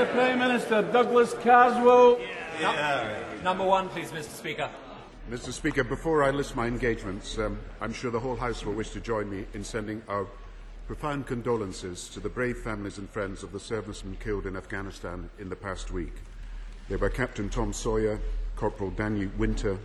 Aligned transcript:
the 0.00 0.06
Prime 0.06 0.38
Minister, 0.38 0.80
Douglas 0.80 1.34
Carswell. 1.42 2.18
Number 3.44 3.64
one, 3.64 3.90
please, 3.90 4.10
Mr. 4.12 4.30
Speaker. 4.30 4.70
Mr. 5.30 5.52
Speaker, 5.52 5.84
before 5.84 6.24
I 6.24 6.30
list 6.30 6.56
my 6.56 6.66
engagements, 6.66 7.36
um, 7.36 7.58
I'm 7.82 7.92
sure 7.92 8.10
the 8.10 8.18
whole 8.18 8.36
House 8.36 8.64
will 8.64 8.72
wish 8.72 8.92
to 8.92 9.00
join 9.00 9.28
me 9.28 9.44
in 9.52 9.62
sending 9.62 10.00
our 10.08 10.26
profound 10.86 11.26
condolences 11.26 12.08
to 12.14 12.20
the 12.20 12.30
brave 12.30 12.56
families 12.56 12.96
and 12.96 13.10
friends 13.10 13.42
of 13.42 13.52
the 13.52 13.60
servicemen 13.60 14.16
killed 14.24 14.46
in 14.46 14.56
Afghanistan 14.56 15.28
in 15.38 15.50
the 15.50 15.56
past 15.56 15.90
week. 15.90 16.14
They 16.88 16.96
were 16.96 17.10
Captain 17.10 17.50
Tom 17.50 17.74
Sawyer, 17.74 18.18
Corporal 18.56 18.92
Daniel 18.92 19.30
Winter, 19.36 19.76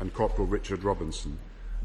and 0.00 0.12
Corporal 0.12 0.48
Richard 0.48 0.82
Robinson. 0.82 1.38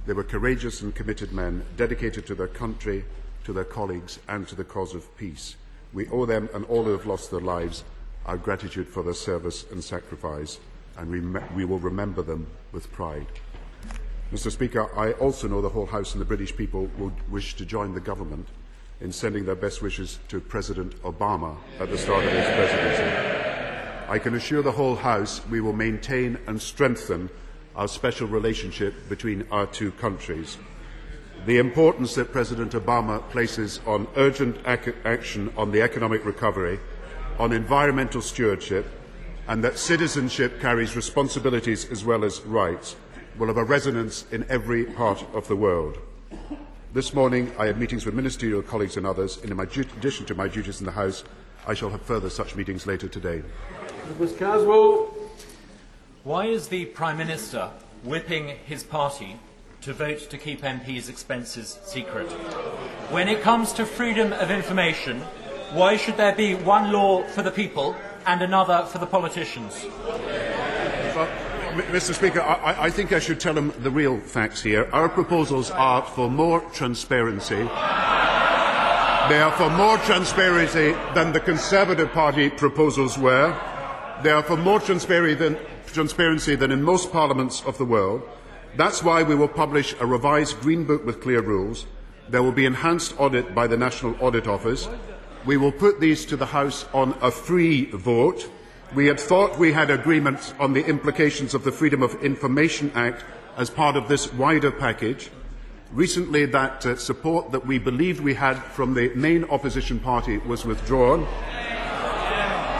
They 0.07 0.13
were 0.13 0.23
courageous 0.23 0.81
and 0.81 0.95
committed 0.95 1.31
men, 1.33 1.63
dedicated 1.77 2.25
to 2.25 2.33
their 2.33 2.47
country, 2.47 3.05
to 3.43 3.53
their 3.53 3.63
colleagues, 3.63 4.17
and 4.27 4.47
to 4.47 4.55
the 4.55 4.63
cause 4.63 4.95
of 4.95 5.15
peace. 5.17 5.55
We 5.93 6.07
owe 6.09 6.25
them 6.25 6.49
and 6.53 6.65
all 6.65 6.83
who 6.83 6.91
have 6.91 7.05
lost 7.05 7.31
their 7.31 7.41
lives 7.41 7.83
our 8.25 8.37
gratitude 8.37 8.87
for 8.87 9.03
their 9.03 9.13
service 9.13 9.65
and 9.71 9.83
sacrifice, 9.83 10.59
and 10.97 11.09
we, 11.09 11.21
we 11.55 11.65
will 11.65 11.79
remember 11.79 12.21
them 12.21 12.47
with 12.71 12.91
pride. 12.91 13.27
Mr. 14.31 14.51
Speaker, 14.51 14.89
I 14.97 15.11
also 15.13 15.47
know 15.47 15.61
the 15.61 15.69
whole 15.69 15.85
House 15.85 16.13
and 16.13 16.21
the 16.21 16.25
British 16.25 16.55
people 16.55 16.89
will 16.97 17.13
wish 17.29 17.55
to 17.57 17.65
join 17.65 17.93
the 17.93 17.99
government 17.99 18.47
in 19.01 19.11
sending 19.11 19.45
their 19.45 19.55
best 19.55 19.81
wishes 19.81 20.19
to 20.29 20.39
President 20.39 20.99
Obama 21.03 21.55
at 21.79 21.91
the 21.91 21.97
start 21.97 22.23
of 22.23 22.31
his 22.31 22.45
presidency. 22.45 23.35
I 24.07 24.19
can 24.19 24.35
assure 24.35 24.63
the 24.63 24.71
whole 24.71 24.95
House 24.95 25.41
we 25.47 25.61
will 25.61 25.73
maintain 25.73 26.39
and 26.47 26.59
strengthen 26.59 27.29
our 27.75 27.87
special 27.87 28.27
relationship 28.27 28.93
between 29.09 29.45
our 29.51 29.67
two 29.67 29.91
countries. 29.91 30.57
The 31.45 31.59
importance 31.59 32.15
that 32.15 32.31
President 32.31 32.71
Obama 32.71 33.21
places 33.29 33.79
on 33.85 34.07
urgent 34.15 34.57
ac 34.65 34.93
action 35.05 35.53
on 35.55 35.71
the 35.71 35.83
economic 35.83 36.25
recovery, 36.25 36.79
on 37.37 37.51
environmental 37.51 38.21
stewardship, 38.21 38.87
and 39.47 39.63
that 39.63 39.77
citizenship 39.77 40.59
carries 40.59 40.95
responsibilities 40.95 41.91
as 41.91 42.03
well 42.03 42.25
as 42.25 42.41
rights 42.41 42.95
will 43.37 43.45
have 43.47 43.57
a 43.57 43.63
resonance 43.63 44.25
in 44.31 44.43
every 44.49 44.85
part 44.85 45.23
of 45.35 45.47
the 45.47 45.55
world. 45.55 45.99
This 46.93 47.13
morning, 47.13 47.51
I 47.59 47.67
had 47.67 47.77
meetings 47.77 48.07
with 48.07 48.15
ministerial 48.15 48.63
colleagues 48.63 48.97
and 48.97 49.05
others, 49.05 49.37
and 49.43 49.51
in 49.51 49.59
addition 49.59 50.25
to 50.25 50.33
my 50.33 50.47
duties 50.47 50.79
in 50.79 50.85
the 50.87 50.93
House, 50.93 51.25
I 51.67 51.75
shall 51.75 51.91
have 51.91 52.01
further 52.01 52.31
such 52.31 52.55
meetings 52.55 52.87
later 52.87 53.07
today. 53.07 53.43
Douglas 54.07 54.35
Carswell. 54.35 55.13
Why 56.23 56.47
is 56.47 56.69
the 56.69 56.85
Prime 56.85 57.17
Minister 57.17 57.69
whipping 58.03 58.47
his 58.65 58.83
party 58.83 59.37
to 59.85 59.93
vote 59.93 60.31
to 60.31 60.37
keep 60.37 60.63
MPs' 60.63 61.09
expenses 61.09 61.77
secret? 61.83 62.25
When 63.11 63.27
it 63.27 63.43
comes 63.43 63.71
to 63.73 63.85
freedom 63.85 64.33
of 64.33 64.49
information, 64.49 65.21
why 65.73 65.95
should 65.95 66.17
there 66.17 66.35
be 66.35 66.55
one 66.55 66.91
law 66.91 67.21
for 67.21 67.43
the 67.43 67.51
people 67.51 67.95
and 68.25 68.41
another 68.41 68.87
for 68.87 68.97
the 68.97 69.05
politicians? 69.05 69.75
Mr. 71.93 72.15
Speaker, 72.15 72.41
I, 72.41 72.85
I, 72.85 72.89
think 72.89 73.13
I 73.13 73.19
should 73.19 73.39
tell 73.39 73.55
him 73.55 73.71
the 73.79 73.91
real 73.91 74.19
facts 74.19 74.63
here. 74.63 74.89
Our 74.91 75.07
proposals 75.07 75.69
are 75.69 76.01
for 76.01 76.31
more 76.31 76.61
transparency. 76.71 77.55
They 77.55 79.39
are 79.39 79.53
for 79.55 79.69
more 79.69 79.99
transparency 79.99 80.93
than 81.13 81.31
the 81.31 81.39
Conservative 81.39 82.11
Party 82.11 82.49
proposals 82.49 83.19
were. 83.19 83.55
They 84.23 84.31
are 84.31 84.41
for 84.41 84.57
more 84.57 84.79
transparency 84.79 85.35
than, 85.35 85.59
transparency 85.85 86.55
than 86.55 86.71
in 86.71 86.81
most 86.81 87.11
parliaments 87.11 87.61
of 87.67 87.77
the 87.77 87.85
world. 87.85 88.23
That's 88.77 89.01
why 89.01 89.23
we 89.23 89.35
will 89.35 89.47
publish 89.47 89.95
a 90.01 90.05
revised 90.05 90.59
Green 90.59 90.83
Book 90.83 91.05
with 91.05 91.21
clear 91.21 91.41
rules. 91.41 91.85
There 92.27 92.43
will 92.43 92.51
be 92.51 92.65
enhanced 92.65 93.17
audit 93.17 93.55
by 93.55 93.67
the 93.67 93.77
National 93.77 94.17
Audit 94.19 94.47
Office. 94.47 94.89
We 95.45 95.55
will 95.55 95.71
put 95.71 96.01
these 96.01 96.25
to 96.25 96.35
the 96.35 96.47
House 96.47 96.85
on 96.93 97.17
a 97.21 97.31
free 97.31 97.85
vote. 97.85 98.49
We 98.93 99.05
had 99.05 99.17
thought 99.17 99.57
we 99.57 99.71
had 99.71 99.89
agreement 99.89 100.53
on 100.59 100.73
the 100.73 100.85
implications 100.85 101.53
of 101.53 101.63
the 101.63 101.71
Freedom 101.71 102.03
of 102.03 102.21
Information 102.21 102.91
Act 102.95 103.23
as 103.55 103.69
part 103.69 103.95
of 103.95 104.09
this 104.09 104.33
wider 104.33 104.71
package. 104.71 105.31
Recently, 105.93 106.45
that 106.47 106.85
uh, 106.85 106.97
support 106.97 107.53
that 107.53 107.65
we 107.65 107.79
believed 107.79 108.19
we 108.19 108.33
had 108.33 108.55
from 108.57 108.93
the 108.93 109.07
main 109.15 109.45
opposition 109.45 109.99
party 109.99 110.39
was 110.39 110.65
withdrawn. 110.65 111.25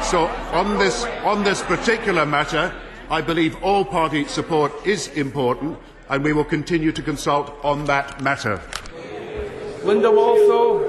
So, 0.04 0.28
on 0.52 0.78
this, 0.78 1.06
on 1.24 1.44
this 1.46 1.62
particular 1.62 2.26
matter, 2.26 2.74
I 3.10 3.22
believe 3.22 3.62
all-party 3.64 4.26
support 4.26 4.74
is 4.84 5.10
important, 5.10 5.78
and 6.10 6.24
we 6.24 6.34
will 6.34 6.44
continue 6.44 6.92
to 6.92 7.04
consult 7.04 7.54
on 7.64 7.86
that 7.86 8.20
matter. 8.20 8.60
Linda 9.84 10.10
Walsall. 10.10 10.80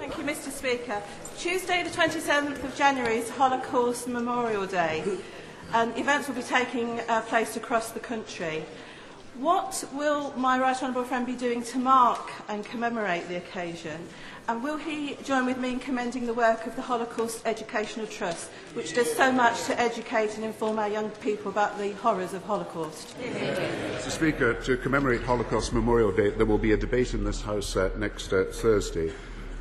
Thank 0.00 0.18
you, 0.18 0.24
Mr 0.24 0.50
Speaker. 0.50 1.00
Tuesday, 1.38 1.84
the 1.84 1.90
27th 1.90 2.64
of 2.64 2.74
January 2.74 3.18
is 3.18 3.30
Holocaust 3.30 4.08
Memorial 4.08 4.66
Day, 4.66 5.04
and 5.74 5.96
events 5.96 6.26
will 6.26 6.34
be 6.34 6.42
taking 6.42 6.98
uh, 7.08 7.20
place 7.20 7.56
across 7.56 7.92
the 7.92 8.00
country. 8.00 8.64
What 9.38 9.84
will 9.94 10.34
my 10.36 10.58
Right 10.58 10.82
Honourable 10.82 11.04
friend 11.04 11.24
be 11.24 11.36
doing 11.36 11.62
to 11.62 11.78
mark 11.78 12.32
and 12.48 12.64
commemorate 12.64 13.28
the 13.28 13.36
occasion? 13.36 14.08
And 14.48 14.62
will 14.62 14.78
he 14.78 15.14
join 15.24 15.44
with 15.44 15.58
me 15.58 15.72
in 15.72 15.78
commending 15.78 16.24
the 16.24 16.32
work 16.32 16.66
of 16.66 16.74
the 16.74 16.80
Holocaust 16.80 17.42
Educational 17.44 18.06
Trust, 18.06 18.48
which 18.72 18.94
does 18.94 19.14
so 19.14 19.30
much 19.30 19.64
to 19.64 19.78
educate 19.78 20.36
and 20.36 20.44
inform 20.44 20.78
our 20.78 20.88
young 20.88 21.10
people 21.10 21.50
about 21.50 21.78
the 21.78 21.92
horrors 21.92 22.32
of 22.32 22.42
Holocaust? 22.44 23.14
Mr 23.20 24.10
Speaker, 24.10 24.54
to 24.54 24.78
commemorate 24.78 25.20
Holocaust 25.20 25.74
Memorial 25.74 26.10
Day, 26.10 26.30
there 26.30 26.46
will 26.46 26.56
be 26.56 26.72
a 26.72 26.78
debate 26.78 27.12
in 27.12 27.24
this 27.24 27.42
House 27.42 27.76
uh, 27.76 27.90
next 27.98 28.32
uh, 28.32 28.44
Thursday. 28.50 29.12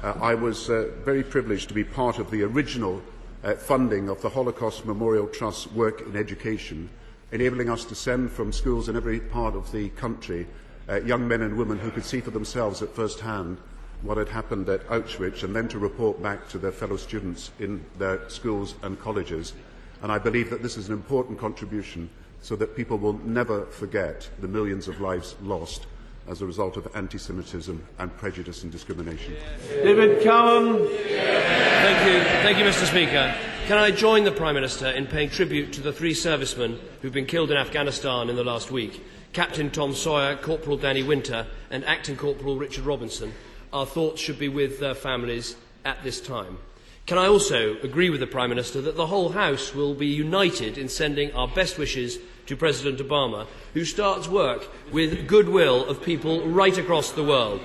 Uh, 0.01 0.13
I 0.21 0.33
was 0.33 0.69
uh, 0.69 0.89
very 1.03 1.21
privileged 1.21 1.67
to 1.67 1.73
be 1.73 1.83
part 1.83 2.17
of 2.17 2.31
the 2.31 2.43
original 2.43 3.01
uh, 3.43 3.55
funding 3.55 4.07
of 4.07 4.21
the 4.21 4.29
Holocaust 4.29 4.85
Memorial 4.85 5.27
Trust's 5.27 5.69
work 5.73 5.99
in 5.99 6.15
education, 6.15 6.89
enabling 7.33 7.69
us 7.69 7.83
to 7.83 7.95
send 7.95 8.31
from 8.31 8.53
schools 8.53 8.87
in 8.87 8.95
every 8.95 9.19
part 9.19 9.53
of 9.53 9.69
the 9.73 9.89
country 9.89 10.47
uh, 10.87 11.01
young 11.01 11.27
men 11.27 11.41
and 11.41 11.57
women 11.57 11.77
who 11.77 11.91
could 11.91 12.05
see 12.05 12.21
for 12.21 12.31
themselves 12.31 12.81
at 12.81 12.95
first 12.95 13.19
hand 13.19 13.57
what 14.01 14.17
had 14.17 14.29
happened 14.29 14.69
at 14.69 14.87
Auschwitz 14.87 15.43
and 15.43 15.55
then 15.55 15.67
to 15.69 15.79
report 15.79 16.21
back 16.21 16.47
to 16.49 16.57
their 16.57 16.71
fellow 16.71 16.97
students 16.97 17.51
in 17.59 17.83
their 17.97 18.29
schools 18.29 18.75
and 18.83 18.99
colleges. 18.99 19.53
And 20.01 20.11
I 20.11 20.19
believe 20.19 20.49
that 20.49 20.61
this 20.61 20.77
is 20.77 20.87
an 20.87 20.93
important 20.93 21.39
contribution 21.39 22.09
so 22.41 22.55
that 22.55 22.75
people 22.75 22.97
will 22.97 23.19
never 23.25 23.65
forget 23.65 24.29
the 24.39 24.47
millions 24.47 24.87
of 24.87 25.01
lives 25.01 25.35
lost 25.41 25.87
as 26.27 26.41
a 26.41 26.45
result 26.45 26.77
of 26.77 26.87
anti 26.95 27.17
Semitism 27.17 27.83
and 27.99 28.17
prejudice 28.17 28.63
and 28.63 28.71
discrimination. 28.71 29.33
David 29.69 30.21
Cameron. 30.23 30.87
Thank 30.87 32.07
you. 32.07 32.23
Thank 32.43 32.57
you, 32.57 32.65
Mr. 32.65 32.85
Speaker. 32.85 33.33
Can 33.65 33.77
I 33.77 33.91
join 33.91 34.23
the 34.23 34.31
Prime 34.31 34.55
Minister 34.55 34.87
in 34.87 35.07
paying 35.07 35.29
tribute 35.29 35.73
to 35.73 35.81
the 35.81 35.93
three 35.93 36.13
servicemen 36.13 36.79
who've 37.01 37.13
been 37.13 37.25
killed 37.25 37.51
in 37.51 37.57
Afghanistan 37.57 38.29
in 38.29 38.35
the 38.35 38.43
last 38.43 38.71
week? 38.71 39.03
Captain 39.33 39.69
Tom 39.69 39.93
Sawyer, 39.93 40.35
Corporal 40.35 40.77
Danny 40.77 41.03
Winter, 41.03 41.47
and 41.69 41.83
Acting 41.85 42.15
Corporal 42.15 42.57
Richard 42.57 42.85
Robinson. 42.85 43.33
Our 43.77 43.85
thoughts 43.85 44.19
should 44.19 44.39
be 44.39 44.49
with 44.49 44.79
their 44.79 44.95
families 44.95 45.55
at 45.85 46.03
this 46.03 46.19
time. 46.19 46.57
Can 47.05 47.19
I 47.19 47.27
also 47.27 47.77
agree 47.83 48.09
with 48.09 48.21
the 48.21 48.25
Prime 48.25 48.49
Minister 48.49 48.81
that 48.81 48.95
the 48.95 49.05
whole 49.05 49.29
House 49.29 49.75
will 49.75 49.93
be 49.93 50.07
united 50.07 50.79
in 50.79 50.89
sending 50.89 51.31
our 51.33 51.47
best 51.47 51.77
wishes 51.77 52.17
to 52.47 52.57
President 52.57 52.97
Obama, 53.07 53.45
who 53.75 53.85
starts 53.85 54.27
work 54.27 54.67
with 54.91 55.27
goodwill 55.27 55.85
of 55.85 56.01
people 56.01 56.43
right 56.47 56.75
across 56.75 57.11
the 57.11 57.23
world. 57.23 57.61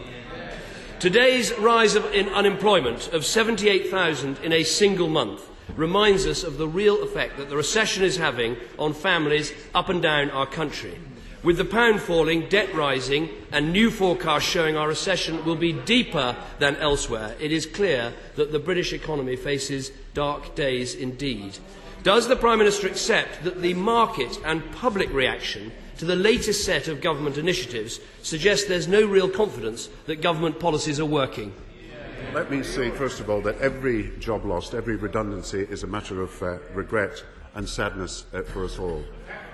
Today's 1.00 1.50
rise 1.58 1.96
in 1.96 2.28
unemployment 2.28 3.10
of 3.14 3.24
78,000 3.24 4.36
in 4.40 4.52
a 4.52 4.64
single 4.64 5.08
month 5.08 5.48
reminds 5.76 6.26
us 6.26 6.44
of 6.44 6.58
the 6.58 6.68
real 6.68 7.02
effect 7.02 7.38
that 7.38 7.48
the 7.48 7.56
recession 7.56 8.04
is 8.04 8.18
having 8.18 8.58
on 8.78 8.92
families 8.92 9.54
up 9.74 9.88
and 9.88 10.02
down 10.02 10.30
our 10.30 10.44
country. 10.44 10.98
With 11.42 11.56
the 11.56 11.64
pound 11.64 12.00
falling, 12.00 12.48
debt 12.48 12.72
rising, 12.72 13.28
and 13.50 13.72
new 13.72 13.90
forecasts 13.90 14.44
showing 14.44 14.76
our 14.76 14.86
recession 14.86 15.44
will 15.44 15.56
be 15.56 15.72
deeper 15.72 16.36
than 16.60 16.76
elsewhere, 16.76 17.34
it 17.40 17.50
is 17.50 17.66
clear 17.66 18.12
that 18.36 18.52
the 18.52 18.60
British 18.60 18.92
economy 18.92 19.34
faces 19.34 19.90
dark 20.14 20.54
days 20.54 20.94
indeed. 20.94 21.58
Does 22.04 22.28
the 22.28 22.36
Prime 22.36 22.58
Minister 22.58 22.86
accept 22.86 23.42
that 23.42 23.60
the 23.60 23.74
market 23.74 24.38
and 24.44 24.70
public 24.72 25.12
reaction 25.12 25.72
to 25.98 26.04
the 26.04 26.14
latest 26.14 26.64
set 26.64 26.86
of 26.86 27.00
government 27.00 27.38
initiatives 27.38 27.98
suggests 28.22 28.68
there's 28.68 28.86
no 28.86 29.04
real 29.04 29.28
confidence 29.28 29.88
that 30.06 30.22
government 30.22 30.60
policies 30.60 31.00
are 31.00 31.06
working? 31.06 31.52
Let 32.32 32.52
me 32.52 32.62
say, 32.62 32.90
first 32.90 33.18
of 33.18 33.28
all, 33.28 33.40
that 33.42 33.58
every 33.58 34.16
job 34.20 34.44
lost, 34.44 34.74
every 34.74 34.94
redundancy 34.94 35.66
is 35.68 35.82
a 35.82 35.88
matter 35.88 36.22
of 36.22 36.40
uh, 36.40 36.58
regret 36.72 37.24
and 37.56 37.68
sadness 37.68 38.26
uh, 38.32 38.42
for 38.42 38.64
us 38.64 38.78
all. 38.78 39.04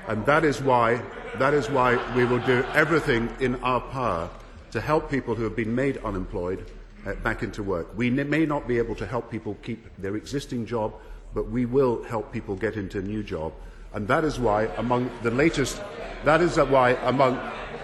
And 0.09 0.25
that 0.25 0.43
is, 0.43 0.63
why, 0.63 1.03
that 1.37 1.53
is 1.53 1.69
why 1.69 1.97
we 2.17 2.25
will 2.25 2.39
do 2.41 2.65
everything 2.75 3.29
in 3.41 3.57
our 3.57 3.81
power 3.81 4.31
to 4.71 4.81
help 4.81 5.11
people 5.11 5.35
who 5.35 5.45
have 5.45 5.55
been 5.55 5.75
made 5.75 5.99
unemployed 5.99 6.65
uh, 7.07 7.13
back 7.17 7.43
into 7.43 7.63
work. 7.63 7.87
We 7.95 8.09
may 8.11 8.47
not 8.47 8.67
be 8.67 8.79
able 8.79 8.95
to 8.97 9.07
help 9.07 9.31
people 9.31 9.57
keep 9.63 9.87
their 9.99 10.17
existing 10.17 10.65
job, 10.65 10.95
but 11.35 11.51
we 11.51 11.67
will 11.67 12.03
help 12.05 12.33
people 12.33 12.57
get 12.57 12.77
into 12.77 12.99
a 12.99 13.03
new 13.03 13.23
job. 13.23 13.53
And 13.93 14.09
that 14.09 14.25
is 14.25 14.39
why 14.39 14.65
among 14.79 15.11
the 15.23 15.31
latest, 15.31 15.81
that 16.25 16.41
is 16.41 16.57
why 16.57 16.91
among, 17.05 17.35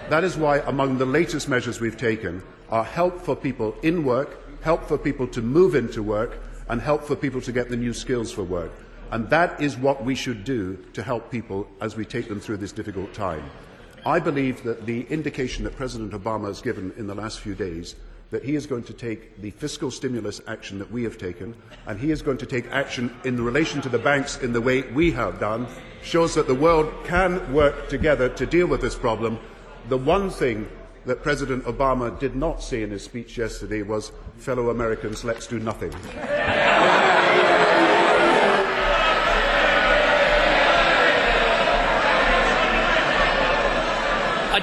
that 0.09 0.25
is 0.25 0.37
why 0.37 0.59
among 0.61 0.99
the 0.99 1.07
latest 1.07 1.49
measures 1.49 1.81
we've 1.81 1.97
taken 1.97 2.43
are 2.71 2.85
help 2.85 3.21
for 3.21 3.37
people 3.37 3.75
in 3.83 4.03
work, 4.03 4.63
help 4.63 4.89
for 4.89 4.97
people 4.97 5.27
to 5.29 5.43
move 5.43 5.75
into 5.75 6.03
work, 6.03 6.39
and 6.69 6.81
help 6.81 7.05
for 7.05 7.17
people 7.17 7.43
to 7.43 7.53
get 7.53 7.69
the 7.69 7.77
new 7.77 7.93
skills 7.93 8.33
for 8.33 8.43
work. 8.43 8.73
And 9.11 9.29
that 9.31 9.61
is 9.61 9.77
what 9.77 10.05
we 10.05 10.15
should 10.15 10.45
do 10.45 10.79
to 10.93 11.03
help 11.03 11.31
people 11.31 11.69
as 11.81 11.97
we 11.97 12.05
take 12.05 12.29
them 12.29 12.41
through 12.41 12.57
this 12.59 12.73
difficult 12.73 13.13
time. 13.15 13.49
I 14.07 14.19
believe 14.19 14.63
that 14.65 14.87
the 14.87 15.03
indication 15.09 15.65
that 15.65 15.77
President 15.77 16.13
Obama 16.13 16.49
has 16.49 16.61
given 16.61 16.93
in 16.97 17.07
the 17.07 17.15
last 17.15 17.41
few 17.41 17.55
days 17.55 17.95
that 18.31 18.45
he 18.45 18.55
is 18.57 18.67
going 18.67 18.83
to 18.83 18.93
take 18.93 19.41
the 19.41 19.51
fiscal 19.51 19.91
stimulus 19.91 20.41
action 20.49 20.79
that 20.79 20.91
we 20.91 21.05
have 21.05 21.17
taken 21.17 21.55
and 21.87 22.01
he 22.01 22.11
is 22.11 22.21
going 22.21 22.39
to 22.39 22.47
take 22.47 22.67
action 22.73 23.15
in 23.25 23.43
relation 23.43 23.81
to 23.81 23.89
the 23.89 23.99
banks 23.99 24.39
in 24.39 24.53
the 24.53 24.61
way 24.61 24.83
we 24.93 25.13
have 25.13 25.39
done 25.39 25.67
shows 26.03 26.35
that 26.35 26.47
the 26.47 26.55
world 26.55 26.93
can 27.05 27.53
work 27.53 27.89
together 27.89 28.29
to 28.29 28.45
deal 28.45 28.67
with 28.67 28.81
this 28.81 28.97
problem. 28.97 29.39
The 29.89 29.99
one 29.99 30.31
thing 30.31 30.69
that 31.07 31.23
President 31.23 31.65
Obama 31.65 32.19
did 32.19 32.35
not 32.35 32.63
say 32.63 32.83
in 32.83 32.91
his 32.91 33.05
speech 33.05 33.39
yesterday 33.39 33.83
was, 33.83 34.11
fellow 34.39 34.71
Americans, 34.71 35.23
let's 35.23 35.47
do 35.47 35.59
nothing. 35.59 35.93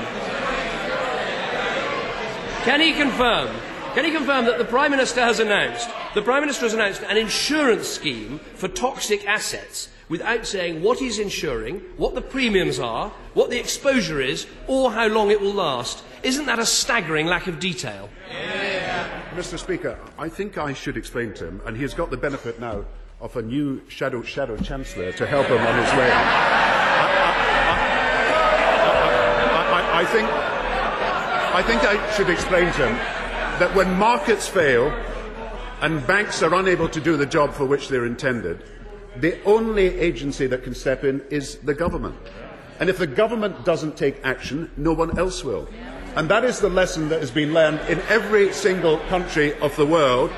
Can 2.65 2.81
he 2.81 2.93
confirm? 2.93 3.55
Can 3.95 4.05
he 4.05 4.11
confirm 4.11 4.47
that 4.47 4.59
the 4.59 4.65
Prime 4.65 4.91
Minister 4.91 5.21
has 5.21 5.39
announced 5.39 5.89
the 6.17 6.23
Prime 6.23 6.41
Minister 6.41 6.63
has 6.63 6.75
announced 6.75 7.03
an 7.03 7.17
insurance 7.17 7.87
scheme 7.87 8.41
for 8.57 8.67
toxic 8.67 9.25
assets 9.25 9.89
without 10.09 10.47
saying 10.47 10.83
what 10.83 10.99
he's 10.99 11.21
insuring, 11.21 11.81
what 11.97 12.17
the 12.17 12.21
premiums 12.21 12.81
are, 12.81 13.11
what 13.35 13.51
the 13.51 13.59
exposure 13.59 14.21
is, 14.21 14.49
or 14.67 14.91
how 14.91 15.07
long 15.07 15.31
it 15.31 15.41
will 15.41 15.55
last. 15.55 16.03
Isn't 16.25 16.47
that 16.47 16.59
a 16.59 16.67
staggering 16.67 17.27
lack 17.27 17.47
of 17.47 17.61
detail? 17.61 18.11
Yeah. 18.31 19.23
Mr. 19.35 19.59
Speaker, 19.59 19.97
I 20.19 20.29
think 20.29 20.59
I 20.59 20.73
should 20.73 20.97
explain 20.97 21.33
to 21.35 21.47
him, 21.47 21.61
and 21.65 21.77
he 21.77 21.83
has 21.83 21.95
got 21.95 22.11
the 22.11 22.17
benefit 22.17 22.59
now 22.59 22.85
of 23.21 23.37
a 23.37 23.43
new 23.43 23.81
shadow, 23.89 24.23
shadow 24.23 24.57
chancellor 24.57 25.13
to 25.13 25.25
help 25.25 25.47
him 25.47 25.59
on 25.59 25.83
his 25.85 25.93
way. 25.93 26.11
I, 26.13 26.21
I, 29.71 30.01
I, 30.01 30.05
think, 30.05 30.29
I 30.29 31.63
think 31.63 31.85
I 31.85 32.11
should 32.17 32.29
explain 32.29 32.73
to 32.73 32.89
him 32.89 33.24
that 33.59 33.75
when 33.75 33.93
markets 33.99 34.49
fail 34.49 34.89
and 35.81 36.05
banks 36.07 36.43
are 36.43 36.55
unable 36.55 36.89
to 36.89 37.01
do 37.01 37.17
the 37.17 37.27
job 37.27 37.53
for 37.53 37.65
which 37.65 37.89
they're 37.89 38.07
intended, 38.07 38.65
the 39.17 39.43
only 39.45 39.99
agency 39.99 40.47
that 40.49 40.65
can 40.65 40.75
step 40.75 41.05
in 41.05 41.23
is 41.31 41.59
the 41.59 41.75
government. 41.75 42.17
And 42.81 42.91
if 42.91 42.99
the 42.99 43.07
government 43.07 43.65
doesn't 43.65 43.97
take 43.97 44.25
action, 44.25 44.71
no 44.77 44.93
one 44.93 45.17
else 45.19 45.45
will. 45.45 45.69
And 46.17 46.29
that 46.29 46.45
is 46.45 46.59
the 46.59 46.69
lesson 46.69 47.09
that 47.11 47.21
has 47.21 47.31
been 47.31 47.53
learned 47.53 47.81
in 47.89 48.01
every 48.09 48.53
single 48.53 48.99
country 49.09 49.57
of 49.61 49.75
the 49.77 49.87
world. 49.87 50.31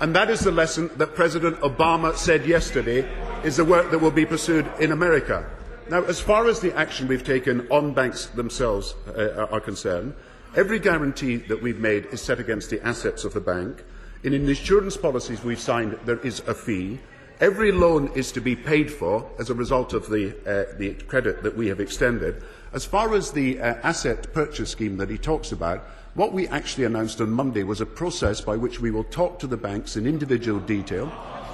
And 0.00 0.14
that 0.14 0.30
is 0.30 0.40
the 0.40 0.52
lesson 0.52 0.90
that 0.96 1.14
President 1.14 1.58
Obama 1.60 2.16
said 2.16 2.46
yesterday 2.46 3.08
is 3.44 3.56
the 3.56 3.64
work 3.64 3.90
that 3.90 3.98
will 3.98 4.10
be 4.10 4.26
pursued 4.26 4.70
in 4.78 4.92
America. 4.92 5.48
Now, 5.88 6.04
as 6.04 6.20
far 6.20 6.48
as 6.48 6.60
the 6.60 6.72
action 6.76 7.08
we've 7.08 7.24
taken 7.24 7.66
on 7.68 7.94
banks 7.94 8.26
themselves 8.26 8.94
uh, 9.08 9.46
are 9.50 9.60
concerned, 9.60 10.14
Every 10.56 10.80
guarantee 10.80 11.36
that 11.36 11.62
we've 11.62 11.78
made 11.78 12.06
is 12.06 12.20
set 12.20 12.40
against 12.40 12.70
the 12.70 12.84
assets 12.84 13.24
of 13.24 13.34
the 13.34 13.40
bank. 13.40 13.84
In 14.24 14.34
insurance 14.34 14.96
policies 14.96 15.44
we've 15.44 15.60
signed, 15.60 15.96
there 16.04 16.18
is 16.18 16.40
a 16.40 16.54
fee. 16.54 16.98
Every 17.40 17.70
loan 17.70 18.10
is 18.16 18.32
to 18.32 18.40
be 18.40 18.56
paid 18.56 18.90
for 18.90 19.30
as 19.38 19.48
a 19.48 19.54
result 19.54 19.92
of 19.92 20.10
the, 20.10 20.30
uh, 20.44 20.76
the 20.76 20.94
credit 21.06 21.44
that 21.44 21.56
we 21.56 21.68
have 21.68 21.78
extended. 21.78 22.42
As 22.72 22.84
far 22.84 23.14
as 23.14 23.30
the 23.30 23.60
uh, 23.60 23.76
asset 23.84 24.32
purchase 24.32 24.70
scheme 24.70 24.96
that 24.96 25.08
he 25.08 25.18
talks 25.18 25.52
about, 25.52 25.86
what 26.14 26.32
we 26.32 26.48
actually 26.48 26.84
announced 26.84 27.20
on 27.20 27.30
Monday 27.30 27.62
was 27.62 27.80
a 27.80 27.86
process 27.86 28.40
by 28.40 28.56
which 28.56 28.80
we 28.80 28.90
will 28.90 29.04
talk 29.04 29.38
to 29.38 29.46
the 29.46 29.56
banks 29.56 29.96
in 29.96 30.04
individual 30.04 30.58
detail. 30.58 31.12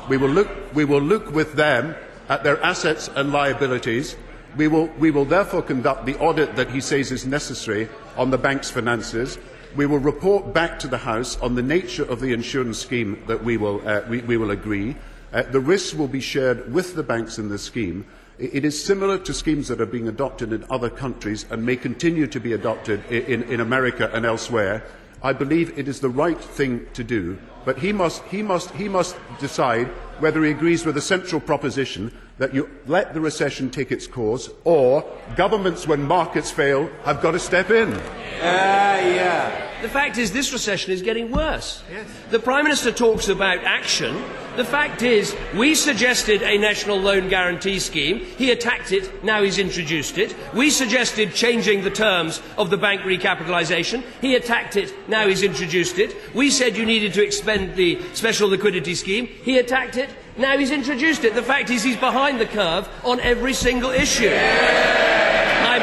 We 0.09 0.17
will 0.17 0.31
look, 0.31 0.49
we 0.75 0.87
will 0.87 1.03
look 1.03 1.33
with 1.33 1.53
them 1.53 1.95
at 2.31 2.45
their 2.45 2.63
assets 2.63 3.11
and 3.15 3.31
liabilities 3.31 4.17
We 4.57 4.69
will, 4.69 4.87
we 4.99 5.11
will 5.11 5.27
therefore 5.27 5.63
conduct 5.63 6.07
the 6.07 6.19
audit 6.19 6.57
that 6.57 6.71
he 6.71 6.81
says 6.81 7.13
is 7.13 7.27
necessary 7.27 7.89
on 8.17 8.31
the 8.31 8.39
bank's 8.39 8.71
finances. 8.71 9.39
We 9.77 9.85
will 9.85 9.99
report 9.99 10.55
back 10.55 10.79
to 10.79 10.89
the 10.89 10.97
House 10.97 11.39
on 11.41 11.55
the 11.55 11.63
nature 11.63 12.05
of 12.05 12.21
the 12.21 12.33
insurance 12.33 12.79
scheme 12.79 13.23
that 13.27 13.45
we 13.45 13.59
will, 13.59 13.87
uh, 13.87 14.01
we, 14.09 14.23
we 14.23 14.39
will 14.39 14.53
agree. 14.53 14.97
Uh, 15.33 15.43
the 15.43 15.61
risks 15.61 15.93
will 15.93 16.09
be 16.09 16.21
shared 16.21 16.73
with 16.73 16.95
the 16.95 17.03
banks 17.03 17.39
in 17.39 17.51
the 17.51 17.59
scheme. 17.59 18.07
It 18.39 18.65
is 18.65 18.83
similar 18.83 19.19
to 19.19 19.35
schemes 19.35 19.69
that 19.69 19.81
are 19.81 19.87
being 19.87 20.09
adopted 20.09 20.53
in 20.53 20.65
other 20.71 20.89
countries 20.89 21.45
and 21.51 21.65
may 21.65 21.77
continue 21.77 22.27
to 22.27 22.41
be 22.41 22.55
adopted 22.55 23.05
in, 23.11 23.43
in 23.45 23.61
America 23.61 24.11
and 24.15 24.25
elsewhere. 24.25 24.85
I 25.23 25.35
believe 25.35 25.79
it 25.79 25.89
is 25.89 26.01
the 26.01 26.09
right 26.09 26.41
thing 26.41 26.87
to 26.95 27.05
do, 27.05 27.39
but 27.65 27.79
he 27.79 27.93
must, 27.93 28.23
he, 28.25 28.43
must, 28.43 28.71
he 28.71 28.89
must 28.89 29.17
decide 29.41 29.89
whether 30.21 30.43
he 30.45 30.51
agrees 30.51 30.87
with 30.87 30.95
the 30.95 31.01
central 31.03 31.41
proposition 31.41 32.13
that 32.39 32.55
you 32.55 32.69
let 32.87 33.15
the 33.15 33.21
recession 33.21 33.71
take 33.71 33.91
its 33.91 34.07
course, 34.07 34.51
or 34.65 35.05
governments, 35.37 35.87
when 35.87 36.03
markets 36.03 36.51
fail, 36.51 36.91
have 37.05 37.23
got 37.23 37.33
to 37.33 37.39
step 37.39 37.71
in. 37.71 37.93
Uh, 37.93 38.01
yeah. 38.41 39.63
The 39.83 39.89
fact 39.89 40.19
is, 40.19 40.33
this 40.33 40.53
recession 40.53 40.93
is 40.93 41.03
getting 41.03 41.31
worse. 41.31 41.83
Yes. 41.91 42.09
The 42.31 42.39
Prime 42.39 42.65
Minister 42.65 42.93
talks 42.93 43.29
about 43.29 43.59
action. 43.65 44.23
The 44.57 44.65
fact 44.65 45.03
is, 45.03 45.37
we 45.55 45.75
suggested 45.75 46.43
a 46.43 46.57
national 46.57 46.99
loan 46.99 47.29
guarantee 47.29 47.79
scheme. 47.79 48.21
He 48.21 48.51
attacked 48.51 48.93
it. 48.93 49.23
Now 49.23 49.43
he's 49.43 49.59
introduced 49.59 50.17
it. 50.17 50.35
We 50.55 50.71
suggested 50.71 51.35
changing 51.35 51.85
the 51.85 51.91
terms 51.91 52.41
of 52.57 52.71
the 52.71 52.79
bank 52.79 53.03
recapitalisation. 53.03 54.03
He 54.23 54.35
attacked 54.35 54.77
it. 54.77 54.95
Now 55.09 55.29
he's 55.29 55.43
introduced 55.43 55.99
it. 55.99 56.17
We 56.35 56.51
said 56.51 56.77
you 56.77 56.87
needed 56.87 57.13
to 57.15 57.25
expend 57.25 57.77
the 57.77 58.01
special 58.15 58.49
liquidity 58.49 58.95
scheme. 58.95 59.27
He 59.27 59.59
attacked 59.59 59.99
it. 59.99 60.09
Now 60.39 60.59
he's 60.59 60.71
introduced 60.71 61.25
it. 61.25 61.35
The 61.35 61.43
fact 61.43 61.71
is, 61.71 61.83
he's 61.83 61.97
behind 61.97 62.41
the 62.41 62.47
curve 62.47 62.89
on 63.05 63.21
every 63.21 63.55
single 63.55 63.91
issue. 63.91 64.29
I'm, 64.29 65.83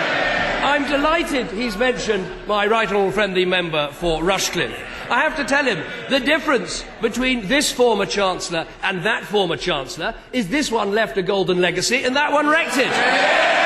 I'm 0.63 0.89
delighted 0.89 1.47
he's 1.47 1.75
mentioned 1.75 2.27
my 2.47 2.67
right 2.67 2.87
honourable 2.87 3.11
friendly 3.11 3.45
member 3.45 3.89
for 3.93 4.21
Rushcliffe. 4.23 4.77
I 5.09 5.21
have 5.21 5.35
to 5.37 5.43
tell 5.43 5.65
him 5.65 5.83
the 6.09 6.19
difference 6.19 6.85
between 7.01 7.47
this 7.47 7.71
former 7.71 8.05
Chancellor 8.05 8.67
and 8.83 9.03
that 9.05 9.23
former 9.23 9.57
Chancellor 9.57 10.15
is 10.31 10.49
this 10.49 10.71
one 10.71 10.91
left 10.91 11.17
a 11.17 11.23
golden 11.23 11.59
legacy 11.59 12.03
and 12.03 12.15
that 12.15 12.31
one 12.31 12.47
wrecked 12.47 12.77
it. 12.77 12.87
on 12.87 13.62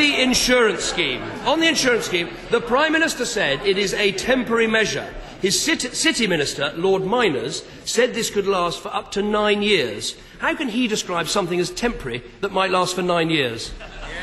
the 0.00 0.22
insurance 0.22 0.82
scheme, 0.82 1.22
on 1.44 1.60
the 1.60 1.68
insurance 1.68 2.06
scheme, 2.06 2.30
the 2.50 2.58
Prime 2.58 2.90
Minister 2.90 3.26
said 3.26 3.60
it 3.66 3.76
is 3.76 3.92
a 3.92 4.12
temporary 4.12 4.66
measure. 4.66 5.06
His 5.42 5.60
city 5.60 6.26
minister, 6.26 6.72
Lord 6.74 7.04
Myners, 7.04 7.62
said 7.84 8.14
this 8.14 8.30
could 8.30 8.46
last 8.46 8.80
for 8.80 8.88
up 8.94 9.12
to 9.12 9.22
nine 9.22 9.60
years. 9.60 10.16
How 10.38 10.54
can 10.54 10.68
he 10.70 10.88
describe 10.88 11.28
something 11.28 11.60
as 11.60 11.68
temporary 11.68 12.22
that 12.40 12.50
might 12.50 12.70
last 12.70 12.94
for 12.94 13.02
nine 13.02 13.28
years? 13.28 13.72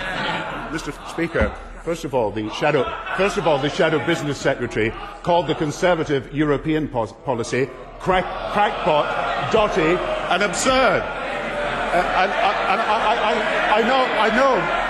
Mr. 0.71 0.91
Speaker, 1.11 1.55
first 1.83 2.05
of 2.05 2.15
all, 2.15 2.31
the 2.31 2.49
shadow, 2.55 2.83
first 3.15 3.37
of 3.37 3.45
all, 3.45 3.59
the 3.59 3.69
shadow 3.69 4.03
business 4.03 4.39
secretary 4.39 4.91
called 5.21 5.45
the 5.45 5.53
Conservative 5.53 6.33
European 6.33 6.87
policy 6.87 7.69
crack, 7.99 8.25
crackpot, 8.51 9.53
dotty, 9.53 9.95
and 10.33 10.41
absurd. 10.41 11.03
Uh, 11.03 12.01
and, 12.17 12.31
and 12.31 12.81
I, 12.81 13.15
I, 13.29 13.79
I, 13.79 13.87
know, 13.87 14.05
I 14.05 14.35
know 14.35 14.86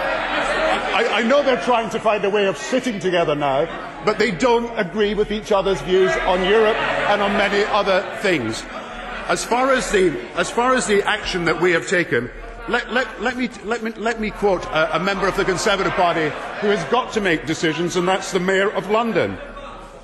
I, 0.78 1.20
I, 1.20 1.24
know 1.24 1.44
they're 1.44 1.62
trying 1.62 1.90
to 1.92 2.00
find 2.00 2.24
a 2.26 2.30
way 2.30 2.48
of 2.48 2.58
sitting 2.58 3.00
together 3.00 3.36
now, 3.36 3.66
but 4.06 4.20
they 4.20 4.32
don't 4.32 4.78
agree 4.78 5.14
with 5.14 5.32
each 5.32 5.52
other's 5.52 5.82
views 5.82 6.12
on 6.12 6.44
Europe 6.44 6.78
and 7.10 7.22
on 7.22 7.34
many 7.34 7.64
other 7.66 8.02
things. 8.22 8.64
As 9.28 9.44
far 9.44 9.74
as 9.74 9.92
the, 9.92 10.18
as 10.36 10.50
far 10.50 10.76
as 10.76 10.88
the 10.88 11.04
action 11.04 11.46
that 11.46 11.60
we 11.60 11.72
have 11.72 11.88
taken, 11.88 12.32
let, 12.70 12.92
let, 12.92 13.22
let, 13.22 13.38
me, 13.38 13.50
let, 13.64 13.84
me, 13.84 13.92
let 13.92 14.20
me 14.20 14.32
quote 14.32 14.66
a, 14.66 14.98
a 14.98 15.00
member 15.00 15.28
of 15.28 15.36
the 15.38 15.46
Conservative 15.46 15.94
Party 15.94 16.30
who 16.62 16.68
has 16.68 16.84
got 16.92 17.14
to 17.14 17.22
make 17.22 17.46
decisions, 17.46 17.96
and 17.96 18.08
that's 18.08 18.32
the 18.32 18.40
Mayor 18.40 18.72
of 18.72 18.90
London. 18.90 19.38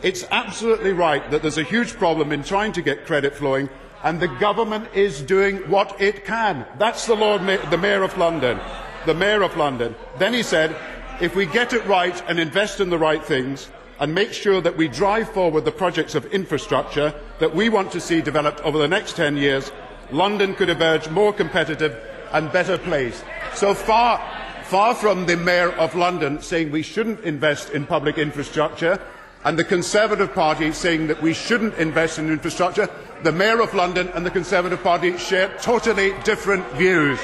It's 0.01 0.25
absolutely 0.31 0.91
right 0.91 1.29
that 1.31 1.41
there's 1.41 1.57
a 1.57 1.63
huge 1.63 1.93
problem 1.93 2.31
in 2.31 2.43
trying 2.43 2.73
to 2.73 2.81
get 2.81 3.05
credit 3.05 3.35
flowing, 3.35 3.69
and 4.03 4.19
the 4.19 4.27
government 4.27 4.89
is 4.93 5.21
doing 5.21 5.57
what 5.69 6.01
it 6.01 6.25
can. 6.25 6.65
That's 6.77 7.05
the 7.05 7.15
Lord, 7.15 7.41
the 7.69 7.77
Mayor 7.77 8.03
of 8.03 8.17
London. 8.17 8.59
The 9.05 9.13
Mayor 9.13 9.43
of 9.43 9.57
London. 9.57 9.95
Then 10.17 10.33
he 10.33 10.43
said, 10.43 10.75
if 11.21 11.35
we 11.35 11.45
get 11.45 11.73
it 11.73 11.85
right 11.85 12.21
and 12.27 12.39
invest 12.39 12.79
in 12.79 12.89
the 12.89 12.97
right 12.97 13.23
things, 13.23 13.69
and 13.99 14.13
make 14.13 14.33
sure 14.33 14.59
that 14.59 14.75
we 14.75 14.87
drive 14.87 15.29
forward 15.29 15.65
the 15.65 15.71
projects 15.71 16.15
of 16.15 16.25
infrastructure 16.33 17.13
that 17.39 17.55
we 17.55 17.69
want 17.69 17.91
to 17.91 18.01
see 18.01 18.21
developed 18.21 18.59
over 18.61 18.77
the 18.77 18.87
next 18.87 19.15
10 19.15 19.37
years, 19.37 19.71
London 20.11 20.55
could 20.55 20.69
emerge 20.69 21.09
more 21.09 21.31
competitive 21.31 21.95
and 22.31 22.51
better 22.51 22.77
placed. 22.77 23.23
So 23.53 23.73
far, 23.73 24.21
far 24.63 24.95
from 24.95 25.25
the 25.25 25.37
Mayor 25.37 25.71
of 25.73 25.95
London 25.95 26.41
saying 26.41 26.71
we 26.71 26.81
shouldn't 26.81 27.21
invest 27.21 27.69
in 27.69 27.85
public 27.85 28.17
infrastructure, 28.17 28.99
and 29.45 29.57
the 29.59 29.63
Conservative 29.63 30.33
Party 30.33 30.71
saying 30.71 31.07
that 31.07 31.21
we 31.21 31.33
shouldn't 31.33 31.75
invest 31.75 32.19
in 32.19 32.29
infrastructure, 32.29 32.89
the 33.23 33.31
Mayor 33.31 33.61
of 33.61 33.73
London 33.73 34.09
and 34.13 34.25
the 34.25 34.31
Conservative 34.31 34.83
Party 34.83 35.17
share 35.17 35.49
totally 35.61 36.13
different 36.23 36.65
views. 36.73 37.19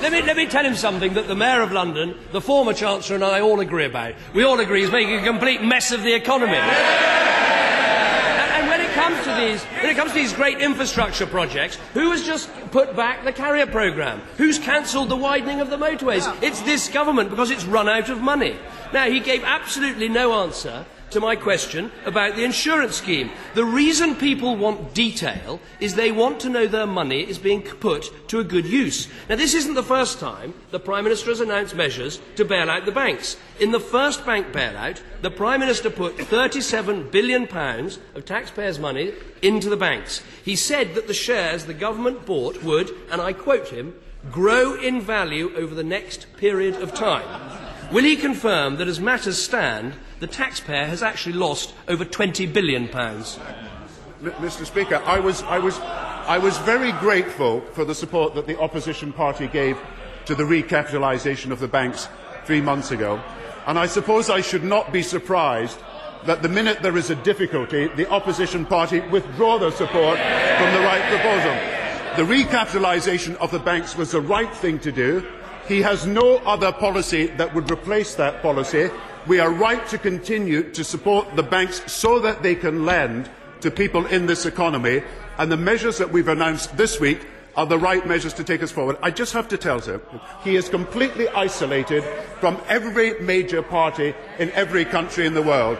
Let 0.00 0.12
me, 0.12 0.22
let 0.22 0.36
me 0.36 0.46
tell 0.46 0.64
him 0.64 0.74
something 0.74 1.14
that 1.14 1.26
the 1.26 1.34
Mayor 1.34 1.60
of 1.60 1.72
London, 1.72 2.14
the 2.32 2.40
former 2.40 2.72
Chancellor, 2.72 3.16
and 3.16 3.24
I 3.24 3.40
all 3.40 3.60
agree 3.60 3.84
about. 3.84 4.14
We 4.32 4.44
all 4.44 4.60
agree 4.60 4.82
he's 4.82 4.92
making 4.92 5.16
a 5.16 5.24
complete 5.24 5.62
mess 5.62 5.92
of 5.92 6.02
the 6.02 6.14
economy. 6.14 6.56
And, 6.56 6.68
and 8.52 8.68
when 8.68 8.80
it 8.80 8.90
comes 9.08 9.24
to 9.24 9.34
these, 9.34 9.64
when 9.64 9.90
it 9.90 9.96
comes 9.96 10.10
to 10.12 10.18
these 10.18 10.32
great 10.32 10.58
infrastructure 10.58 11.26
projects, 11.26 11.76
who 11.94 12.10
has 12.10 12.24
just 12.24 12.50
put 12.70 12.94
back 12.94 13.24
the 13.24 13.32
carrier 13.32 13.66
programme? 13.66 14.20
Who's 14.36 14.58
cancelled 14.58 15.08
the 15.08 15.16
widening 15.16 15.60
of 15.60 15.70
the 15.70 15.78
motorways? 15.78 16.26
It's 16.42 16.60
this 16.62 16.88
government 16.88 17.30
because 17.30 17.50
it's 17.50 17.64
run 17.64 17.88
out 17.88 18.10
of 18.10 18.20
money. 18.20 18.56
Now, 18.92 19.08
he 19.08 19.20
gave 19.20 19.44
absolutely 19.44 20.08
no 20.08 20.34
answer 20.42 20.84
to 21.10 21.20
my 21.20 21.36
question 21.36 21.90
about 22.04 22.36
the 22.36 22.44
insurance 22.44 22.96
scheme. 22.96 23.30
The 23.54 23.64
reason 23.64 24.14
people 24.14 24.56
want 24.56 24.94
detail 24.94 25.60
is 25.80 25.94
they 25.94 26.12
want 26.12 26.40
to 26.40 26.48
know 26.48 26.66
their 26.66 26.86
money 26.86 27.20
is 27.20 27.38
being 27.38 27.62
put 27.62 28.28
to 28.28 28.40
a 28.40 28.44
good 28.44 28.66
use. 28.66 29.08
Now, 29.28 29.36
this 29.36 29.54
isn't 29.54 29.74
the 29.74 29.82
first 29.82 30.20
time 30.20 30.54
the 30.70 30.80
Prime 30.80 31.04
Minister 31.04 31.30
has 31.30 31.40
announced 31.40 31.74
measures 31.74 32.20
to 32.36 32.44
bail 32.44 32.70
out 32.70 32.84
the 32.84 32.92
banks. 32.92 33.36
In 33.60 33.70
the 33.70 33.80
first 33.80 34.24
bank 34.24 34.48
bailout, 34.48 35.00
the 35.22 35.30
Prime 35.30 35.60
Minister 35.60 35.90
put 35.90 36.16
£37 36.16 37.10
billion 37.10 37.44
of 38.14 38.24
taxpayers' 38.24 38.78
money 38.78 39.12
into 39.42 39.68
the 39.68 39.76
banks. 39.76 40.22
He 40.44 40.56
said 40.56 40.94
that 40.94 41.06
the 41.06 41.14
shares 41.14 41.64
the 41.64 41.74
government 41.74 42.26
bought 42.26 42.62
would, 42.62 42.90
and 43.10 43.20
I 43.20 43.32
quote 43.32 43.68
him, 43.68 43.94
grow 44.30 44.74
in 44.74 45.00
value 45.00 45.54
over 45.56 45.74
the 45.74 45.84
next 45.84 46.26
period 46.36 46.76
of 46.76 46.94
time. 46.94 47.67
Will 47.90 48.04
he 48.04 48.16
confirm 48.16 48.76
that 48.76 48.88
as 48.88 49.00
matters 49.00 49.42
stand, 49.42 49.94
the 50.20 50.26
taxpayer 50.26 50.84
has 50.84 51.02
actually 51.02 51.32
lost 51.32 51.74
over 51.88 52.04
£20 52.04 52.52
billion? 52.52 52.86
Mr. 52.88 54.66
Speaker, 54.66 54.96
I 55.06 55.18
was, 55.20 55.42
I, 55.44 55.58
was, 55.58 55.78
I 55.78 56.36
was 56.36 56.58
very 56.58 56.92
grateful 56.92 57.62
for 57.72 57.86
the 57.86 57.94
support 57.94 58.34
that 58.34 58.46
the 58.46 58.60
opposition 58.60 59.10
party 59.12 59.46
gave 59.46 59.78
to 60.26 60.34
the 60.34 60.42
recapitalisation 60.42 61.50
of 61.50 61.60
the 61.60 61.68
banks 61.68 62.08
three 62.44 62.60
months 62.60 62.90
ago. 62.90 63.22
And 63.66 63.78
I 63.78 63.86
suppose 63.86 64.28
I 64.28 64.42
should 64.42 64.64
not 64.64 64.92
be 64.92 65.02
surprised 65.02 65.78
that 66.26 66.42
the 66.42 66.48
minute 66.48 66.82
there 66.82 66.96
is 66.98 67.08
a 67.08 67.14
difficulty, 67.16 67.88
the 67.88 68.10
opposition 68.10 68.66
party 68.66 69.00
withdraw 69.00 69.58
their 69.58 69.70
support 69.70 70.18
from 70.18 70.74
the 70.74 70.80
right 70.80 71.02
proposal. 71.08 71.54
The 72.18 72.34
recapitalisation 72.34 73.36
of 73.36 73.50
the 73.50 73.60
banks 73.60 73.96
was 73.96 74.10
the 74.10 74.20
right 74.20 74.52
thing 74.52 74.78
to 74.80 74.92
do. 74.92 75.26
He 75.68 75.82
has 75.82 76.06
no 76.06 76.38
other 76.38 76.72
policy 76.72 77.26
that 77.36 77.54
would 77.54 77.70
replace 77.70 78.14
that 78.14 78.40
policy. 78.40 78.88
We 79.26 79.38
are 79.38 79.50
right 79.50 79.86
to 79.88 79.98
continue 79.98 80.72
to 80.72 80.82
support 80.82 81.36
the 81.36 81.42
banks 81.42 81.82
so 81.92 82.18
that 82.20 82.42
they 82.42 82.54
can 82.54 82.86
lend 82.86 83.28
to 83.60 83.70
people 83.70 84.06
in 84.06 84.24
this 84.24 84.46
economy, 84.46 85.02
and 85.36 85.52
the 85.52 85.58
measures 85.58 85.98
that 85.98 86.10
we've 86.10 86.28
announced 86.28 86.74
this 86.78 86.98
week 86.98 87.26
are 87.54 87.66
the 87.66 87.78
right 87.78 88.06
measures 88.06 88.32
to 88.34 88.44
take 88.44 88.62
us 88.62 88.70
forward. 88.70 88.96
I 89.02 89.10
just 89.10 89.34
have 89.34 89.48
to 89.48 89.58
tell 89.58 89.80
him 89.80 90.00
he 90.42 90.56
is 90.56 90.70
completely 90.70 91.28
isolated 91.28 92.02
from 92.40 92.58
every 92.68 93.20
major 93.20 93.60
party 93.60 94.14
in 94.38 94.50
every 94.52 94.86
country 94.86 95.26
in 95.26 95.34
the 95.34 95.42
world. 95.42 95.76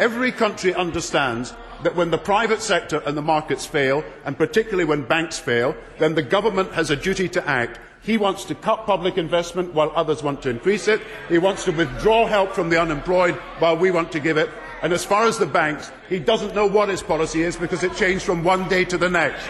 Every 0.00 0.32
country 0.32 0.74
understands 0.74 1.54
that 1.84 1.94
when 1.94 2.10
the 2.10 2.18
private 2.18 2.60
sector 2.60 3.02
and 3.06 3.16
the 3.16 3.22
markets 3.22 3.66
fail, 3.66 4.02
and 4.24 4.36
particularly 4.36 4.84
when 4.84 5.04
banks 5.04 5.38
fail, 5.38 5.76
then 5.98 6.14
the 6.14 6.22
government 6.22 6.72
has 6.72 6.90
a 6.90 6.96
duty 6.96 7.28
to 7.28 7.48
act. 7.48 7.78
He 8.08 8.16
wants 8.16 8.44
to 8.46 8.54
cut 8.54 8.86
public 8.86 9.18
investment 9.18 9.74
while 9.74 9.92
others 9.94 10.22
want 10.22 10.40
to 10.40 10.48
increase 10.48 10.88
it. 10.88 11.02
He 11.28 11.36
wants 11.36 11.66
to 11.66 11.72
withdraw 11.72 12.26
help 12.26 12.54
from 12.54 12.70
the 12.70 12.80
unemployed 12.80 13.34
while 13.58 13.76
we 13.76 13.90
want 13.90 14.12
to 14.12 14.18
give 14.18 14.38
it. 14.38 14.48
And 14.80 14.94
as 14.94 15.04
far 15.04 15.26
as 15.26 15.36
the 15.36 15.44
banks, 15.44 15.92
he 16.08 16.18
doesn't 16.18 16.54
know 16.54 16.64
what 16.64 16.88
his 16.88 17.02
policy 17.02 17.42
is 17.42 17.56
because 17.56 17.82
it 17.82 17.94
changed 17.96 18.24
from 18.24 18.44
one 18.44 18.66
day 18.66 18.86
to 18.86 18.96
the 18.96 19.10
next. 19.10 19.44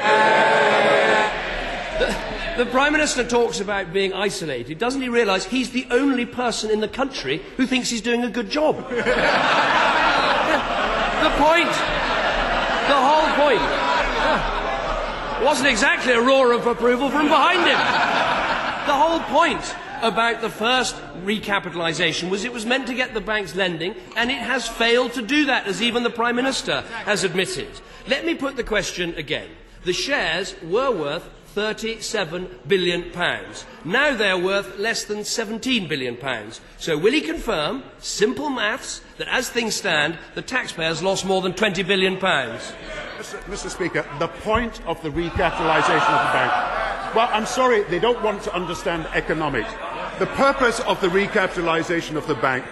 The 2.57 2.67
Prime 2.67 2.91
Minister 2.91 3.23
talks 3.23 3.61
about 3.61 3.93
being 3.93 4.13
isolated. 4.13 4.79
Doesn't 4.79 5.03
he 5.03 5.09
realise 5.09 5.45
he's 5.45 5.71
the 5.71 5.87
only 5.93 6.27
person 6.27 6.69
in 6.69 6.81
the 6.81 6.89
country 6.89 7.41
who 7.59 7.65
thinks 7.65 7.89
he's 7.91 8.03
doing 8.03 8.25
a 8.25 8.29
good 8.29 8.51
job? 8.51 8.75
the 8.89 8.95
point, 11.39 11.71
the 12.89 12.99
whole 13.07 13.31
point, 13.39 13.63
wasn't 15.45 15.69
exactly 15.69 16.13
a 16.13 16.21
roar 16.21 16.51
of 16.55 16.67
approval 16.67 17.09
from 17.09 17.29
behind 17.29 17.61
him. 17.61 18.28
The 18.89 18.95
whole 18.95 19.21
point 19.21 19.77
about 20.01 20.41
the 20.41 20.49
first 20.49 20.97
recapitalisation 21.23 22.31
was 22.31 22.47
it 22.47 22.55
was 22.55 22.65
meant 22.65 22.87
to 22.87 22.95
get 22.95 23.13
the 23.13 23.21
banks 23.21 23.55
lending, 23.55 23.95
and 24.17 24.31
it 24.31 24.39
has 24.39 24.67
failed 24.67 25.13
to 25.13 25.21
do 25.21 25.45
that, 25.45 25.67
as 25.67 25.83
even 25.83 26.05
the 26.05 26.09
Prime 26.09 26.37
Minister 26.37 26.81
has 27.05 27.23
admitted. 27.23 27.69
Let 28.09 28.25
me 28.25 28.35
put 28.35 28.57
the 28.57 28.65
question 28.65 29.15
again. 29.17 29.51
The 29.85 29.93
shares 29.93 30.55
were 30.63 30.91
worth 30.91 31.29
37 31.49 32.61
billion 32.67 33.11
pounds. 33.11 33.67
Now 33.85 34.17
they're 34.17 34.39
worth 34.39 34.79
less 34.79 35.05
than 35.05 35.23
17 35.23 35.87
billion 35.87 36.17
pounds. 36.17 36.63
So 36.79 36.97
will 36.97 37.13
he 37.13 37.21
confirm, 37.21 37.83
simple 37.99 38.49
maths, 38.49 39.03
that 39.19 39.29
as 39.29 39.49
things 39.49 39.75
stand, 39.75 40.17
the 40.35 40.43
taxpayers 40.43 41.03
lost 41.03 41.25
more 41.25 41.43
than 41.43 41.53
20 41.53 41.83
billion 41.83 42.17
pounds? 42.17 42.73
Mr. 43.19 43.39
Mr. 43.43 43.69
Speaker, 43.69 44.07
the 44.19 44.29
point 44.29 44.81
of 44.87 45.03
the 45.03 45.11
recapitalisation 45.11 46.09
of 46.09 46.27
the 46.27 46.33
bank. 46.33 47.15
Well, 47.15 47.29
I'm 47.33 47.47
sorry, 47.47 47.83
they 47.85 47.99
don't 47.99 48.23
want 48.23 48.43
to 48.43 48.55
understand 48.55 49.07
economics. 49.15 49.71
The 50.19 50.27
purpose 50.27 50.81
of 50.81 51.01
the 51.01 51.09
recapitalisation 51.09 52.17
of 52.17 52.27
the 52.27 52.35
bank, 52.35 52.65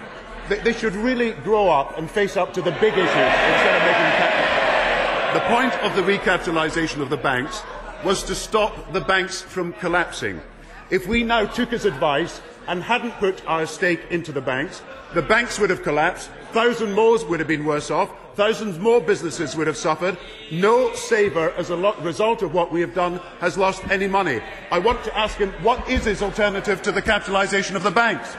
they, 0.48 0.58
they 0.60 0.72
should 0.72 0.94
really 0.94 1.32
grow 1.32 1.68
up 1.68 1.98
and 1.98 2.10
face 2.10 2.36
up 2.36 2.52
to 2.54 2.62
the 2.62 2.72
big 2.72 2.92
issues 2.92 3.08
instead 3.08 3.76
of 3.76 3.82
making. 3.82 4.12
capital. 4.18 5.40
the 5.40 5.46
point 5.48 5.74
of 5.82 5.96
the 5.96 6.02
recapitalisation 6.02 7.00
of 7.00 7.10
the 7.10 7.16
banks 7.16 7.62
was 8.04 8.22
to 8.24 8.34
stop 8.34 8.92
the 8.92 9.00
banks 9.00 9.42
from 9.42 9.72
collapsing. 9.74 10.40
If 10.88 11.08
we 11.08 11.24
now 11.24 11.46
took 11.46 11.70
his 11.70 11.84
advice 11.84 12.40
and 12.68 12.80
hadn't 12.80 13.10
put 13.12 13.44
our 13.48 13.66
stake 13.66 14.02
into 14.10 14.30
the 14.30 14.40
banks, 14.40 14.82
the 15.14 15.22
banks 15.22 15.58
would 15.58 15.70
have 15.70 15.82
collapsed, 15.82 16.30
thousands 16.52 16.94
more 16.94 17.18
would 17.26 17.40
have 17.40 17.48
been 17.48 17.64
worse 17.64 17.90
off, 17.90 18.08
thousands 18.36 18.78
more 18.78 19.00
businesses 19.00 19.56
would 19.56 19.66
have 19.66 19.76
suffered. 19.76 20.16
No 20.52 20.94
saver, 20.94 21.50
as 21.52 21.70
a 21.70 21.76
result 22.02 22.42
of 22.42 22.54
what 22.54 22.70
we 22.70 22.80
have 22.82 22.94
done, 22.94 23.16
has 23.40 23.58
lost 23.58 23.84
any 23.88 24.06
money. 24.06 24.40
I 24.70 24.78
want 24.78 25.02
to 25.04 25.18
ask 25.18 25.38
him 25.38 25.50
what 25.62 25.88
is 25.88 26.04
his 26.04 26.22
alternative 26.22 26.82
to 26.82 26.92
the 26.92 27.02
capitalisation 27.02 27.74
of 27.74 27.82
the 27.82 27.90
banks? 27.90 28.36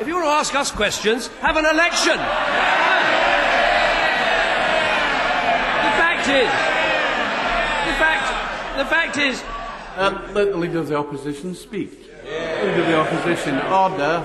If 0.00 0.06
you 0.06 0.14
want 0.14 0.24
to 0.24 0.30
ask 0.30 0.54
us 0.54 0.70
questions, 0.70 1.26
have 1.42 1.56
an 1.56 1.66
election. 1.66 2.16
The 2.16 2.24
fact 6.00 6.28
is, 6.28 6.48
the 7.88 7.94
fact, 7.98 8.26
the 8.78 8.86
fact 8.86 9.18
is, 9.18 9.42
Um, 9.98 10.32
let 10.32 10.52
the 10.52 10.56
Leader 10.56 10.78
of 10.78 10.86
the 10.86 10.96
Opposition 10.96 11.56
speak. 11.56 11.90
Leader 12.22 12.82
of 12.82 12.86
the 12.86 13.00
Opposition, 13.00 13.58
order. 13.62 14.24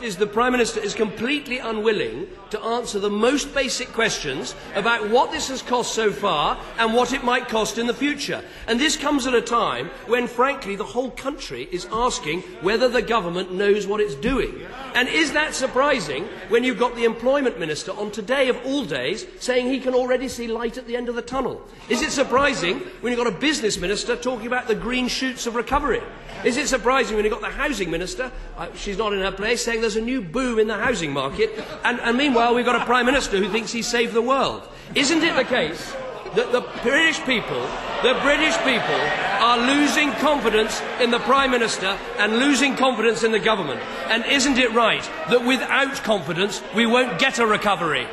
is 0.00 0.18
the 0.18 0.26
Prime 0.28 0.52
Minister 0.52 0.78
is 0.78 0.94
completely 0.94 1.58
unwilling 1.58 2.28
to 2.50 2.60
answer 2.60 2.98
the 2.98 3.10
most 3.10 3.54
basic 3.54 3.88
questions 3.92 4.54
about 4.74 5.08
what 5.10 5.30
this 5.32 5.48
has 5.48 5.62
cost 5.62 5.94
so 5.94 6.12
far 6.12 6.58
and 6.78 6.94
what 6.94 7.12
it 7.12 7.24
might 7.24 7.48
cost 7.48 7.78
in 7.78 7.86
the 7.86 7.94
future. 7.94 8.42
And 8.66 8.78
this 8.78 8.96
comes 8.96 9.26
at 9.26 9.34
a 9.34 9.40
time 9.40 9.90
when, 10.06 10.26
frankly, 10.26 10.76
the 10.76 10.84
whole 10.84 11.10
country 11.10 11.68
is 11.72 11.86
asking 11.92 12.42
whether 12.60 12.88
the 12.88 13.02
government 13.02 13.52
knows 13.52 13.86
what 13.86 14.00
it's 14.00 14.14
doing. 14.14 14.54
And 14.94 15.08
is 15.08 15.32
that 15.32 15.54
surprising 15.54 16.24
when 16.48 16.64
you've 16.64 16.78
got 16.78 16.94
the 16.94 17.04
Employment 17.04 17.58
Minister 17.58 17.92
on 17.92 18.10
today 18.10 18.48
of 18.48 18.58
all 18.64 18.84
days 18.84 19.26
saying 19.40 19.66
he 19.68 19.80
can 19.80 19.94
already 19.94 20.28
see 20.28 20.46
light 20.46 20.78
at 20.78 20.86
the 20.86 20.96
end 20.96 21.08
of 21.08 21.14
the 21.14 21.22
tunnel? 21.22 21.62
Is 21.88 22.02
it 22.02 22.10
surprising 22.10 22.78
when 23.00 23.12
you've 23.12 23.22
got 23.22 23.32
a 23.32 23.38
Business 23.38 23.78
Minister 23.78 24.16
talking 24.16 24.46
about 24.46 24.68
the 24.68 24.74
green 24.74 25.08
shoots 25.08 25.46
of 25.46 25.54
recovery? 25.54 26.02
Is 26.44 26.58
it 26.58 26.68
surprising 26.68 27.16
when 27.16 27.24
you've 27.24 27.32
got 27.32 27.40
the 27.40 27.56
Housing 27.56 27.90
Minister, 27.90 28.30
uh, 28.56 28.68
she's 28.74 28.98
not 28.98 29.12
in 29.12 29.20
her 29.20 29.32
place, 29.32 29.64
saying 29.64 29.80
there's 29.80 29.96
a 29.96 30.00
new 30.00 30.20
boom 30.20 30.58
in 30.58 30.68
the 30.68 30.76
housing 30.76 31.12
market, 31.12 31.50
and, 31.82 31.98
and 32.00 32.16
meanwhile 32.16 32.35
we've 32.36 32.66
got 32.66 32.80
a 32.80 32.84
Prime 32.84 33.06
Minister 33.06 33.38
who 33.38 33.48
thinks 33.48 33.72
he's 33.72 33.86
saved 33.86 34.12
the 34.12 34.20
world? 34.20 34.68
Isn't 34.94 35.22
it 35.22 35.34
the 35.36 35.44
case 35.44 35.94
that 36.34 36.52
the 36.52 36.60
British 36.82 37.18
people, 37.24 37.60
the 38.02 38.12
British 38.20 38.54
people 38.58 39.00
are 39.40 39.56
losing 39.58 40.12
confidence 40.12 40.82
in 41.00 41.10
the 41.10 41.18
Prime 41.20 41.50
Minister 41.50 41.98
and 42.18 42.38
losing 42.38 42.76
confidence 42.76 43.22
in 43.22 43.32
the 43.32 43.38
government. 43.38 43.80
And 44.10 44.24
isn't 44.26 44.58
it 44.58 44.72
right 44.72 45.02
that 45.30 45.46
without 45.46 45.94
confidence 46.04 46.62
we 46.74 46.84
won't 46.84 47.18
get 47.18 47.38
a 47.38 47.46
recovery? 47.46 48.06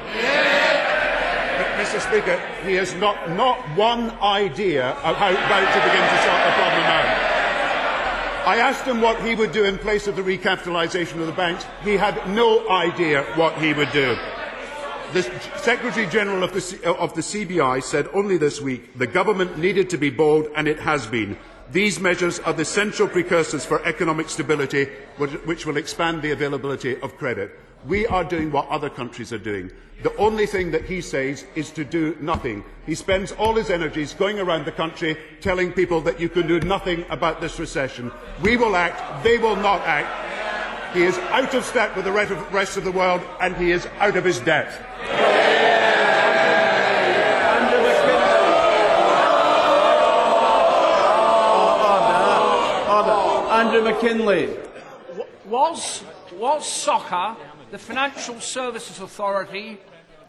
Mr. 1.76 2.00
Speaker, 2.00 2.40
he 2.66 2.76
has 2.76 2.96
not, 2.96 3.30
not 3.32 3.60
one 3.76 4.12
idea 4.22 4.92
of 5.04 5.18
how, 5.18 5.36
how 5.36 5.60
to 5.60 5.80
begin 5.84 6.00
to 6.00 6.18
sort 6.24 6.42
the 6.48 6.54
problem. 6.56 6.73
I 8.46 8.58
asked 8.58 8.84
him 8.84 9.00
what 9.00 9.24
he 9.24 9.36
would 9.36 9.54
do 9.54 9.64
in 9.64 9.78
place 9.78 10.06
of 10.06 10.18
the 10.18 10.22
recapitalisation 10.22 11.22
of 11.22 11.28
the 11.28 11.32
banks. 11.32 11.66
He 11.82 11.96
had 11.96 12.30
no 12.30 12.68
idea 12.70 13.24
what 13.36 13.58
he 13.58 13.72
would 13.74 13.92
do. 13.94 14.18
The 15.14 15.24
Secretary 15.58 16.08
General 16.08 16.44
of 16.44 16.52
the, 16.52 16.90
uh, 16.90 16.94
of 16.96 17.14
the 17.14 17.22
CBI 17.22 17.82
said 17.82 18.10
only 18.14 18.38
this 18.38 18.60
week 18.60 18.98
the 18.98 19.08
government 19.08 19.58
needed 19.58 19.90
to 19.92 19.98
be 19.98 20.10
bold, 20.10 20.48
and 20.56 20.68
it 20.68 20.80
has 20.80 21.08
been. 21.08 21.38
These 21.72 22.02
measures 22.02 22.40
are 22.40 22.52
the 22.52 22.64
essential 22.64 23.08
precursors 23.08 23.64
for 23.64 23.82
economic 23.86 24.28
stability, 24.28 24.86
which 25.18 25.66
will 25.66 25.78
expand 25.78 26.22
the 26.22 26.32
availability 26.32 27.00
of 27.00 27.18
credit. 27.18 27.58
We 27.86 28.08
are 28.08 28.24
doing 28.24 28.52
what 28.52 28.68
other 28.70 28.90
countries 28.90 29.34
are 29.34 29.38
doing. 29.38 29.72
The 30.04 30.16
only 30.18 30.46
thing 30.46 30.72
that 30.72 30.86
he 30.86 31.02
says 31.02 31.46
is 31.56 31.72
to 31.72 31.84
do 31.84 32.18
nothing. 32.20 32.64
He 32.86 32.96
spends 32.96 33.32
all 33.34 33.54
his 33.56 33.70
energies 33.70 34.14
going 34.14 34.40
around 34.40 34.66
the 34.66 34.72
country 34.72 35.18
telling 35.42 35.72
people 35.72 36.02
that 36.02 36.20
you 36.20 36.30
can 36.30 36.48
do 36.48 36.60
nothing 36.62 37.06
about 37.10 37.42
this 37.42 37.60
recession. 37.60 38.12
We 38.42 38.58
will 38.58 38.76
act, 38.76 39.24
they 39.24 39.38
will 39.38 39.56
not 39.56 39.82
act. 39.82 40.96
He 40.96 41.04
is 41.04 41.18
out 41.30 41.54
of 41.54 41.64
step 41.66 41.96
with 41.96 42.06
the 42.06 42.12
rest 42.12 42.78
of 42.78 42.84
the 42.84 42.92
world 42.92 43.22
and 43.42 43.56
he 43.56 43.72
is 43.72 43.88
out 44.00 44.16
of 44.16 44.24
his 44.24 44.40
depth. 44.40 44.80
Andrew 53.64 53.92
MacKinlay. 53.92 54.60
Was, 55.46 56.04
was 56.34 56.68
soccer 56.68 57.36
the 57.74 57.80
Financial 57.80 58.40
Services 58.40 59.00
Authority 59.00 59.80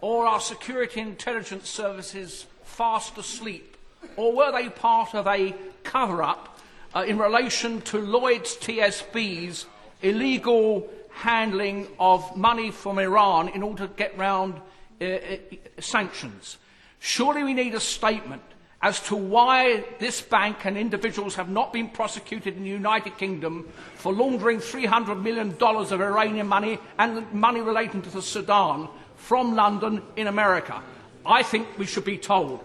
or 0.01 0.25
our 0.25 0.41
security 0.41 1.01
intelligence 1.01 1.69
services 1.69 2.47
fast 2.63 3.19
asleep? 3.19 3.77
Or 4.17 4.35
were 4.35 4.51
they 4.51 4.71
part 4.71 5.15
of 5.15 5.27
a 5.27 5.55
cover 5.83 6.23
up 6.23 6.59
uh, 6.95 7.05
in 7.07 7.19
relation 7.19 7.83
to 7.83 7.99
Lloyd's 7.99 8.57
TSB's 8.57 9.67
illegal 10.01 10.89
handling 11.11 11.87
of 12.01 12.35
money 12.35 12.71
from 12.71 12.99
Iran 12.99 13.51
in 13.51 13.63
order 13.63 13.89
to 13.89 13.93
get 13.93 14.17
round 14.17 14.55
uh, 15.03 15.05
uh, 15.05 15.37
sanctions? 15.81 16.57
Surely 16.99 17.45
we 17.45 17.53
need 17.53 17.75
a 17.75 17.81
statement 17.81 18.41
as 18.85 19.01
to 19.01 19.17
why 19.17 19.83
this 19.99 20.21
bank 20.21 20.67
and 20.67 20.77
individuals 20.77 21.37
have 21.37 21.49
not 21.49 21.73
been 21.73 21.89
prosecuted 21.89 22.55
in 22.55 22.65
the 22.65 22.69
United 22.69 23.17
Kingdom 23.17 23.67
for 23.95 24.13
laundering 24.13 24.59
$300 24.59 25.23
million 25.23 25.57
of 25.59 26.01
Iranian 26.03 26.47
money 26.47 26.79
and 26.99 27.33
money 27.33 27.63
relating 27.63 28.03
to 28.03 28.11
the 28.11 28.21
Sudan 28.21 28.87
from 29.17 29.57
London 29.57 30.03
in 30.17 30.27
America. 30.27 30.83
I 31.25 31.43
think 31.43 31.67
we 31.79 31.87
should 31.87 32.05
be 32.05 32.19
told. 32.19 32.63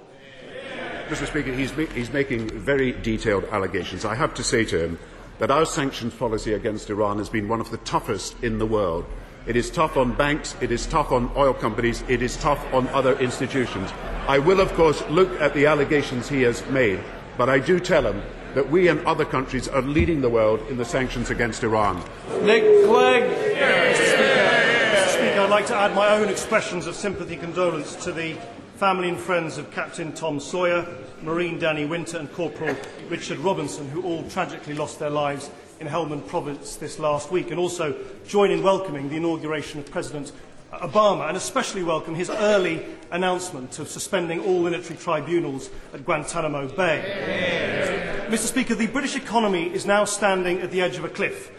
Mr. 1.08 1.26
Speaker, 1.26 1.54
he's, 1.54 1.72
he's 1.72 2.12
making 2.12 2.50
very 2.50 2.92
detailed 2.92 3.46
allegations. 3.46 4.04
I 4.04 4.16
have 4.16 4.34
to 4.34 4.44
say 4.44 4.66
to 4.66 4.78
him 4.78 5.00
that 5.38 5.50
our 5.50 5.66
sanctions 5.66 6.14
policy 6.14 6.52
against 6.52 6.90
Iran 6.90 7.18
has 7.20 7.30
been 7.30 7.48
one 7.48 7.62
of 7.62 7.72
the 7.72 7.78
toughest 7.78 8.36
in 8.44 8.60
the 8.60 8.66
world. 8.66 9.06
It 9.50 9.56
is 9.56 9.72
tough 9.72 9.98
on 9.98 10.14
banks, 10.14 10.56
it 10.62 10.72
is 10.72 10.86
tough 10.86 11.12
on 11.12 11.32
oil 11.36 11.56
companies, 11.56 12.04
it 12.08 12.22
is 12.22 12.38
tough 12.38 12.64
on 12.72 12.88
other 12.90 13.18
institutions. 13.18 13.90
I 14.28 14.38
will, 14.38 14.60
of 14.60 14.72
course, 14.74 15.02
look 15.10 15.42
at 15.42 15.56
the 15.56 15.66
allegations 15.66 16.30
he 16.30 16.44
has 16.44 16.64
made, 16.68 17.00
but 17.36 17.50
I 17.50 17.58
do 17.58 17.80
tell 17.80 18.06
him 18.06 18.22
that 18.54 18.70
we 18.70 18.90
and 18.90 19.04
other 19.08 19.26
countries 19.26 19.68
are 19.68 19.82
leading 19.82 20.22
the 20.22 20.30
world 20.30 20.60
in 20.70 20.78
the 20.78 20.86
sanctions 20.86 21.32
against 21.32 21.64
Iran. 21.64 21.98
Nick 22.44 22.62
Clegg. 22.86 23.24
Mr. 23.24 25.08
Speaker, 25.08 25.40
I'd 25.40 25.50
like 25.50 25.66
to 25.66 25.76
add 25.76 25.96
my 25.96 26.10
own 26.10 26.30
expressions 26.30 26.86
of 26.86 26.94
sympathy 26.94 27.34
and 27.34 27.42
condolence 27.42 27.96
to 28.04 28.12
the 28.12 28.36
family 28.76 29.10
and 29.10 29.18
friends 29.18 29.58
of 29.58 29.72
Captain 29.72 30.12
Tom 30.14 30.40
Sawyer, 30.40 30.86
Marine 31.24 31.58
Danny 31.58 31.86
Winter, 31.86 32.20
and 32.20 32.32
Corporal 32.34 32.76
Richard 33.10 33.40
Robinson, 33.40 33.90
who 33.90 34.04
all 34.04 34.30
tragically 34.30 34.76
lost 34.76 35.00
their 35.00 35.10
lives 35.10 35.50
in 35.80 35.88
Helmand 35.88 36.28
province 36.28 36.76
this 36.76 37.00
last 37.00 37.32
week 37.32 37.52
and 37.52 37.60
also 37.60 37.96
join 38.28 38.52
in 38.52 38.62
welcoming 38.62 39.10
the 39.10 39.16
inauguration 39.16 39.80
of 39.80 39.90
President 39.90 40.32
Obama 40.74 41.28
and 41.28 41.38
especially 41.38 41.84
welcome 41.84 42.16
his 42.16 42.30
early 42.30 42.86
announcement 43.12 43.80
of 43.80 43.88
suspending 43.88 44.40
all 44.42 44.62
military 44.62 44.98
tribunals 44.98 45.70
at 45.94 46.06
Guantanamo 46.06 46.68
Bay. 46.68 47.04
Yeah. 47.08 48.26
Mr 48.28 48.48
Speaker, 48.48 48.76
the 48.76 48.88
British 48.88 49.16
economy 49.16 49.74
is 49.74 49.86
now 49.86 50.06
standing 50.06 50.62
at 50.62 50.72
the 50.72 50.82
edge 50.82 50.98
of 50.98 51.06
a 51.06 51.10
cliff. 51.10 51.52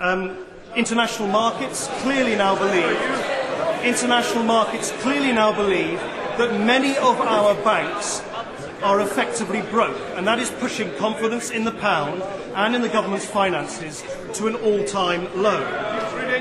Um, 0.00 0.44
international 0.76 1.28
markets 1.28 1.86
clearly 2.02 2.36
now 2.36 2.56
believe 2.56 2.98
international 3.84 4.42
markets 4.42 4.90
clearly 5.00 5.32
now 5.32 5.54
believe 5.54 5.98
that 6.36 6.60
many 6.60 6.96
of 6.98 7.20
our 7.20 7.54
banks 7.62 8.20
are 8.82 9.00
effectively 9.00 9.62
broke, 9.62 9.98
and 10.16 10.26
that 10.26 10.38
is 10.38 10.50
pushing 10.50 10.94
confidence 10.96 11.50
in 11.50 11.64
the 11.64 11.72
pound 11.72 12.22
and 12.54 12.74
in 12.74 12.82
the 12.82 12.88
government's 12.88 13.26
finances 13.26 14.02
to 14.34 14.46
an 14.46 14.54
all-time 14.56 15.28
low. 15.40 15.60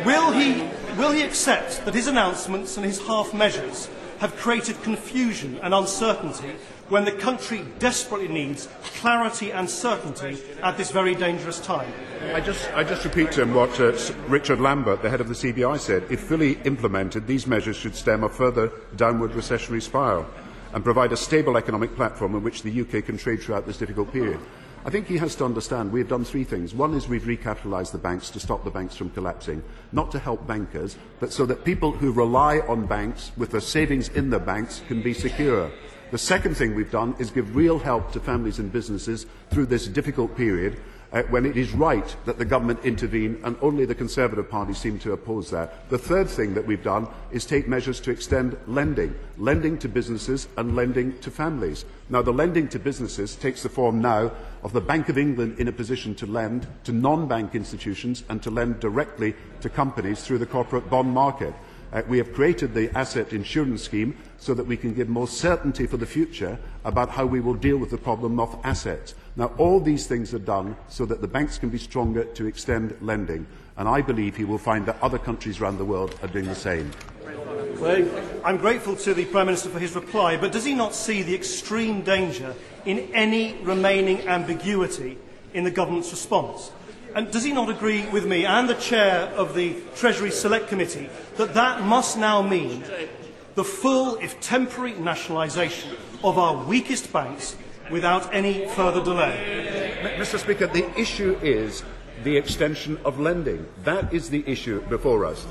Will 0.06 0.32
he 0.32 0.68
Will 0.98 1.12
he 1.12 1.22
accept 1.22 1.86
that 1.86 1.94
his 1.94 2.08
announcements 2.08 2.76
and 2.76 2.84
his 2.84 3.00
half 3.00 3.32
measures 3.32 3.88
have 4.18 4.36
created 4.36 4.82
confusion 4.82 5.60
and 5.62 5.72
uncertainty 5.72 6.56
when 6.90 7.06
the 7.06 7.12
country 7.12 7.64
desperately 7.78 8.28
needs 8.28 8.68
clarity 8.82 9.52
and 9.52 9.70
certainty 9.70 10.40
at 10.64 10.76
this 10.76 10.90
very 10.90 11.14
dangerous 11.14 11.60
time? 11.60 11.94
I 12.34 12.42
just, 12.42 12.68
I 12.74 12.84
just 12.84 13.06
repeat 13.06 13.32
to 13.34 13.44
him 13.44 13.54
what 13.54 13.80
uh, 13.80 13.96
Richard 14.28 14.60
Lambert, 14.60 15.04
the 15.04 15.10
head 15.12 15.22
of 15.22 15.28
the 15.28 15.36
CBI, 15.36 15.80
said. 15.80 16.04
If 16.10 16.22
fully 16.22 16.54
implemented, 16.64 17.28
these 17.28 17.46
measures 17.46 17.76
should 17.76 17.94
stem 17.94 18.24
a 18.24 18.30
further 18.30 18.72
downward 18.96 19.34
recessionary 19.34 19.84
spiral 19.84 20.26
and 20.74 20.84
provide 20.84 21.12
a 21.12 21.18
stable 21.18 21.58
economic 21.58 21.96
platform 21.96 22.36
on 22.36 22.44
which 22.44 22.64
the 22.64 22.82
UK 22.82 23.06
can 23.06 23.18
trade 23.18 23.42
throughout 23.42 23.66
this 23.66 23.78
difficult 23.78 24.12
period. 24.12 24.40
I 24.86 24.90
think 24.90 25.08
he 25.08 25.18
has 25.18 25.36
to 25.36 25.46
understand 25.46 25.92
we 25.92 26.00
have 26.00 26.08
done 26.08 26.24
three 26.24 26.46
things. 26.46 26.74
One 26.74 26.94
is 26.94 27.10
we've 27.10 27.24
recapitalised 27.24 27.92
the 27.92 27.98
banks 27.98 28.30
to 28.30 28.40
stop 28.40 28.64
the 28.64 28.72
banks 28.72 28.96
from 28.96 29.10
collapsing, 29.10 29.62
not 29.92 30.12
to 30.12 30.20
help 30.20 30.48
bankers, 30.48 30.98
but 31.20 31.34
so 31.34 31.46
that 31.46 31.66
people 31.66 31.92
who 31.92 32.12
rely 32.12 32.60
on 32.60 32.86
banks 32.86 33.32
with 33.36 33.52
their 33.52 33.62
savings 33.62 34.08
in 34.10 34.30
the 34.30 34.40
banks 34.40 34.82
can 34.88 35.02
be 35.02 35.14
secure. 35.14 35.72
The 36.12 36.18
second 36.18 36.56
thing 36.56 36.74
we've 36.74 36.90
done 36.90 37.16
is 37.20 37.32
give 37.32 37.54
real 37.54 37.80
help 37.80 38.14
to 38.14 38.22
families 38.22 38.60
and 38.60 38.72
businesses 38.72 39.26
through 39.50 39.66
this 39.66 39.88
difficult 39.88 40.38
period 40.38 40.80
uh, 41.14 41.24
when 41.24 41.46
it 41.46 41.58
is 41.58 41.72
right 41.72 42.16
that 42.26 42.38
the 42.38 42.46
government 42.46 42.80
intervene, 42.84 43.40
and 43.44 43.56
only 43.62 43.86
the 43.86 43.96
Conservative 43.96 44.50
Party 44.50 44.74
seem 44.74 45.00
to 45.00 45.14
oppose 45.14 45.50
that. 45.50 45.90
The 45.90 45.98
third 45.98 46.30
thing 46.30 46.54
that 46.54 46.66
we've 46.66 46.84
done 46.84 47.08
is 47.32 47.46
take 47.46 47.68
measures 47.68 48.00
to 48.02 48.12
extend 48.12 48.58
lending, 48.68 49.16
lending 49.38 49.78
to 49.80 49.90
businesses 49.90 50.48
and 50.58 50.76
lending 50.76 51.18
to 51.20 51.32
families. 51.32 51.86
Now, 52.10 52.22
the 52.22 52.34
lending 52.34 52.68
to 52.70 52.80
businesses 52.80 53.36
takes 53.36 53.64
the 53.64 53.70
form 53.70 54.02
now 54.02 54.32
of 54.64 54.74
the 54.74 54.82
Bank 54.82 55.10
of 55.10 55.18
England 55.18 55.60
in 55.60 55.68
a 55.68 55.72
position 55.72 56.16
to 56.16 56.26
lend 56.26 56.68
to 56.84 56.92
non-bank 56.92 57.56
institutions 57.56 58.24
and 58.30 58.42
to 58.44 58.52
lend 58.52 58.80
directly 58.80 59.36
to 59.62 59.70
companies 59.70 60.24
through 60.24 60.40
the 60.40 60.46
corporate 60.46 60.90
bond 60.90 61.14
market. 61.14 61.54
Uh, 61.94 62.02
we 62.10 62.18
have 62.18 62.34
created 62.34 62.74
the 62.74 62.96
asset 62.98 63.32
insurance 63.32 63.82
scheme 63.82 64.16
so 64.38 64.54
that 64.54 64.66
we 64.66 64.76
can 64.76 64.94
give 64.94 65.08
more 65.08 65.28
certainty 65.28 65.88
for 65.88 65.96
the 65.96 66.06
future 66.06 66.60
about 66.84 67.10
how 67.10 67.26
we 67.26 67.40
will 67.40 67.54
deal 67.54 67.78
with 67.78 67.90
the 67.90 67.98
problem 67.98 68.40
of 68.40 68.60
assets. 68.64 69.16
Now, 69.38 69.54
all 69.60 69.80
these 69.80 70.08
things 70.08 70.34
are 70.34 70.40
done 70.40 70.76
so 70.88 71.06
that 71.06 71.22
the 71.22 71.28
banks 71.28 71.60
can 71.60 71.70
be 71.70 71.78
stronger 71.78 72.24
to 72.24 72.48
extend 72.48 72.98
lending, 73.02 73.46
and 73.78 73.88
I 73.88 74.02
believe 74.02 74.36
he 74.36 74.46
will 74.46 74.58
find 74.58 74.84
that 74.88 74.98
other 75.00 75.20
countries 75.20 75.62
around 75.62 75.78
the 75.78 75.86
world 75.86 76.18
are 76.24 76.28
doing 76.28 76.46
the 76.46 76.56
same. 76.56 76.90
I'm 78.44 78.58
grateful 78.58 78.96
to 78.96 79.14
the 79.14 79.26
Prime 79.26 79.46
Minister 79.46 79.70
for 79.70 79.78
his 79.78 79.94
reply, 79.94 80.38
but 80.38 80.52
does 80.52 80.66
he 80.66 80.74
not 80.74 80.96
see 80.96 81.22
the 81.22 81.36
extreme 81.36 82.02
danger 82.02 82.56
in 82.86 83.12
any 83.14 83.56
remaining 83.62 84.28
ambiguity 84.28 85.20
in 85.54 85.64
the 85.64 85.70
government's 85.70 86.10
response? 86.10 86.72
And 87.14 87.30
does 87.30 87.44
he 87.44 87.52
not 87.52 87.70
agree 87.70 88.08
with 88.08 88.26
me 88.26 88.44
and 88.44 88.68
the 88.68 88.74
chair 88.74 89.32
of 89.36 89.54
the 89.54 89.76
Treasury 89.96 90.32
Select 90.32 90.68
Committee 90.68 91.10
that 91.36 91.54
that 91.54 91.84
must 91.84 92.18
now 92.18 92.42
mean 92.42 92.84
the 93.54 93.64
full, 93.64 94.16
if 94.16 94.40
temporary, 94.42 94.94
nationalisation 94.94 95.96
of 96.24 96.40
our 96.40 96.64
weakest 96.66 97.14
banks 97.14 97.56
without 97.92 98.34
any 98.34 98.68
further 98.70 99.04
delay? 99.04 100.16
Mr. 100.18 100.40
Speaker, 100.40 100.68
the 100.68 100.88
issue 101.00 101.38
is 101.42 101.84
the 102.24 102.38
extension 102.38 102.98
of 103.06 103.20
lending. 103.20 103.68
That 103.84 104.14
is 104.14 104.30
the 104.30 104.44
issue 104.48 104.82
before 104.88 105.26
us. 105.26 105.46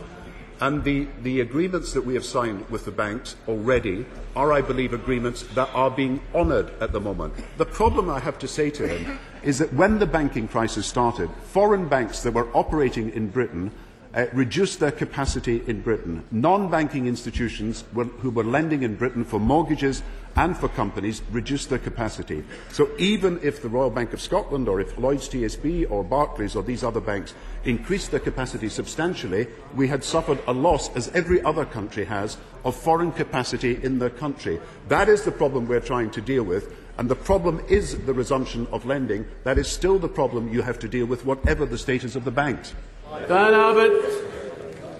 And 0.60 0.84
the, 0.84 1.06
the 1.22 1.40
agreements 1.40 1.92
that 1.92 2.06
we 2.06 2.14
have 2.14 2.24
signed 2.24 2.68
with 2.70 2.86
the 2.86 2.90
banks 2.90 3.36
already 3.46 4.06
are, 4.34 4.52
I 4.52 4.62
believe, 4.62 4.94
agreements 4.94 5.42
that 5.54 5.68
are 5.74 5.90
being 5.90 6.20
honoured 6.34 6.70
at 6.80 6.92
the 6.92 7.00
moment. 7.00 7.34
The 7.58 7.66
problem 7.66 8.08
I 8.08 8.20
have 8.20 8.38
to 8.38 8.48
say 8.48 8.70
to 8.70 8.88
him 8.88 9.18
is 9.42 9.58
that 9.58 9.72
when 9.74 9.98
the 9.98 10.06
banking 10.06 10.48
crisis 10.48 10.86
started, 10.86 11.30
foreign 11.44 11.88
banks 11.88 12.22
that 12.22 12.32
were 12.32 12.48
operating 12.56 13.10
in 13.10 13.28
Britain 13.28 13.70
uh, 14.16 14.26
reduced 14.32 14.80
their 14.80 14.90
capacity 14.90 15.62
in 15.66 15.82
Britain. 15.82 16.24
Non 16.30 16.70
banking 16.70 17.06
institutions 17.06 17.84
were, 17.92 18.04
who 18.04 18.30
were 18.30 18.44
lending 18.44 18.82
in 18.82 18.96
Britain 18.96 19.24
for 19.24 19.38
mortgages 19.38 20.02
and 20.36 20.56
for 20.56 20.68
companies 20.68 21.22
reduced 21.30 21.68
their 21.68 21.78
capacity. 21.78 22.42
So 22.70 22.90
even 22.98 23.38
if 23.42 23.60
the 23.60 23.68
Royal 23.68 23.90
Bank 23.90 24.12
of 24.12 24.20
Scotland 24.20 24.68
or 24.68 24.80
if 24.80 24.96
Lloyds 24.98 25.28
TSB 25.28 25.90
or 25.90 26.02
Barclays 26.02 26.56
or 26.56 26.62
these 26.62 26.82
other 26.82 27.00
banks 27.00 27.34
increased 27.64 28.10
their 28.10 28.20
capacity 28.20 28.68
substantially, 28.68 29.48
we 29.74 29.88
had 29.88 30.02
suffered 30.02 30.38
a 30.46 30.52
loss, 30.52 30.94
as 30.96 31.08
every 31.08 31.42
other 31.42 31.64
country 31.64 32.04
has, 32.04 32.36
of 32.64 32.74
foreign 32.74 33.12
capacity 33.12 33.82
in 33.82 33.98
their 33.98 34.10
country. 34.10 34.60
That 34.88 35.08
is 35.08 35.22
the 35.22 35.32
problem 35.32 35.66
we're 35.66 35.80
trying 35.80 36.10
to 36.12 36.20
deal 36.20 36.42
with. 36.42 36.74
And 36.98 37.10
the 37.10 37.16
problem 37.16 37.62
is 37.68 37.98
the 38.06 38.14
resumption 38.14 38.66
of 38.72 38.86
lending. 38.86 39.26
That 39.44 39.58
is 39.58 39.68
still 39.68 39.98
the 39.98 40.08
problem 40.08 40.52
you 40.52 40.62
have 40.62 40.78
to 40.78 40.88
deal 40.88 41.04
with, 41.04 41.26
whatever 41.26 41.66
the 41.66 41.76
status 41.76 42.16
of 42.16 42.24
the 42.24 42.30
banks. 42.30 42.74
Dan 43.10 43.54
Albert. 43.54 44.02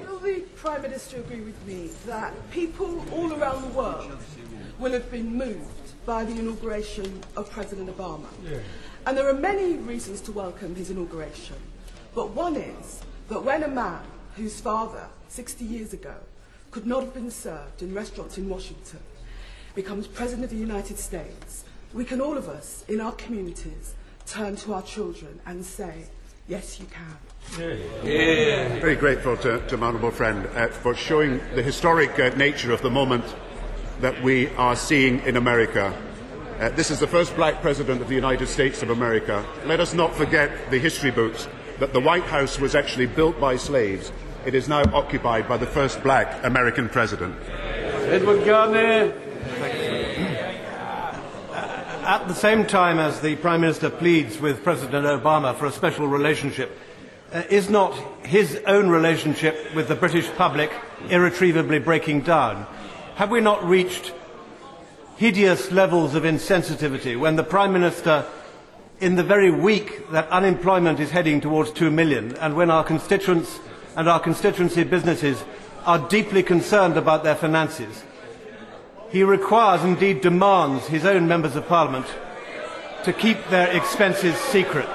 Will 0.07 0.19
the 0.21 0.40
Prime 0.55 0.83
Minister 0.83 1.19
agree 1.19 1.40
with 1.40 1.66
me 1.66 1.90
that 2.07 2.33
people 2.53 3.05
all 3.12 3.33
around 3.33 3.62
the 3.62 3.69
world 3.69 4.16
will 4.79 4.92
have 4.92 5.11
been 5.11 5.37
moved 5.37 6.07
by 6.07 6.25
the 6.25 6.33
inauguration 6.38 7.21
of 7.37 7.51
President 7.51 7.88
Obama? 7.95 8.29
Yeah. 8.45 8.59
And 9.07 9.19
there 9.19 9.29
are 9.29 9.35
many 9.35 9.75
reasons 9.75 10.21
to 10.23 10.33
welcome 10.33 10.77
his 10.77 10.88
inauguration. 10.90 11.57
But 12.14 12.31
one 12.31 12.57
is 12.57 13.03
that 13.29 13.42
when 13.42 13.64
a 13.64 13.69
man 13.69 14.03
whose 14.37 14.61
father, 14.61 15.09
60 15.29 15.64
years 15.64 15.92
ago, 15.92 16.14
could 16.71 16.87
not 16.87 17.03
have 17.03 17.14
been 17.14 17.31
served 17.31 17.83
in 17.83 17.92
restaurants 17.92 18.38
in 18.38 18.49
Washington, 18.49 19.01
becomes 19.75 20.07
President 20.07 20.45
of 20.45 20.51
the 20.51 20.57
United 20.57 20.99
States, 20.99 21.64
we 21.92 22.05
can 22.05 22.21
all 22.21 22.38
of 22.38 22.49
us 22.49 22.85
in 22.88 23.01
our 23.01 23.12
communities 23.12 23.95
turn 24.27 24.55
to 24.57 24.75
our 24.75 24.83
children 24.83 25.40
and 25.45 25.64
say, 25.64 26.07
yes, 26.48 26.80
you 26.80 26.87
can. 26.87 27.16
Yeah. 28.04 28.80
Very 28.80 28.96
grateful 28.96 29.37
to, 29.38 29.64
to 29.68 29.76
my 29.76 29.87
honourable 29.87 30.11
friend 30.11 30.46
uh, 30.54 30.68
for 30.68 30.94
showing 30.94 31.40
the 31.54 31.62
historic 31.62 32.18
uh, 32.18 32.30
nature 32.37 32.72
of 32.72 32.82
the 32.82 32.90
moment 32.90 33.24
that 34.00 34.20
we 34.22 34.48
are 34.56 34.76
seeing 34.76 35.20
in 35.20 35.37
America. 35.37 35.96
Uh, 36.59 36.70
this 36.70 36.90
is 36.90 37.00
the 37.00 37.06
first 37.06 37.35
black 37.37 37.61
president 37.62 38.00
of 38.00 38.09
the 38.09 38.14
United 38.14 38.46
States 38.46 38.82
of 38.82 38.90
America. 38.90 39.44
Let 39.64 39.80
us 39.80 39.94
not 39.94 40.14
forget 40.14 40.70
the 40.70 40.78
history 40.78 41.11
books 41.11 41.48
that 41.78 41.92
the 41.92 42.00
White 42.00 42.24
House 42.24 42.59
was 42.59 42.74
actually 42.74 43.06
built 43.06 43.38
by 43.38 43.56
slaves. 43.56 44.12
It 44.44 44.54
is 44.54 44.68
now 44.68 44.82
occupied 44.94 45.48
by 45.48 45.56
the 45.56 45.66
first 45.66 46.02
black 46.02 46.44
American 46.44 46.88
president. 46.88 47.37
Edward 47.48 48.44
Garnier. 48.44 49.12
At 52.07 52.29
the 52.29 52.37
same 52.37 52.66
time 52.66 53.01
as 53.01 53.21
the 53.21 53.35
Prime 53.35 53.62
Minister 53.62 53.90
pleads 53.90 54.38
with 54.38 54.62
President 54.62 55.07
Obama 55.07 55.57
for 55.57 55.66
a 55.66 55.73
special 55.73 56.07
relationship, 56.07 56.79
uh, 57.33 57.42
is 57.51 57.69
not 57.69 57.95
his 58.25 58.61
own 58.64 58.88
relationship 58.88 59.75
with 59.75 59.88
the 59.88 59.97
British 59.97 60.29
public 60.37 60.71
irretrievably 61.11 61.81
breaking 61.81 62.21
down? 62.21 62.64
Have 63.16 63.33
we 63.33 63.40
not 63.40 63.69
reached 63.69 64.12
hideous 65.16 65.73
levels 65.73 66.14
of 66.14 66.23
insensitivity 66.23 67.19
when 67.19 67.35
the 67.35 67.42
Prime 67.42 67.73
Minister, 67.73 68.25
in 69.01 69.16
the 69.16 69.25
very 69.25 69.51
week 69.51 70.09
that 70.12 70.29
unemployment 70.29 71.01
is 71.01 71.11
heading 71.11 71.40
towards 71.40 71.73
two 71.73 71.90
million, 71.90 72.37
and 72.37 72.55
when 72.55 72.71
our 72.71 72.85
constituents 72.85 73.59
and 73.97 74.09
our 74.09 74.21
constituency 74.21 74.85
businesses 74.85 75.42
are 75.85 76.09
deeply 76.09 76.45
concerned 76.45 76.97
about 76.97 77.25
their 77.25 77.35
finances, 77.35 78.05
he 79.11 79.23
requires, 79.23 79.85
indeed 79.85 80.21
demands, 80.21 80.87
his 80.87 81.05
own 81.05 81.29
members 81.29 81.57
of 81.57 81.66
parliament 81.66 82.07
to 83.05 83.12
keep 83.12 83.38
their 83.49 83.71
expenses 83.77 84.37
secret. 84.37 84.88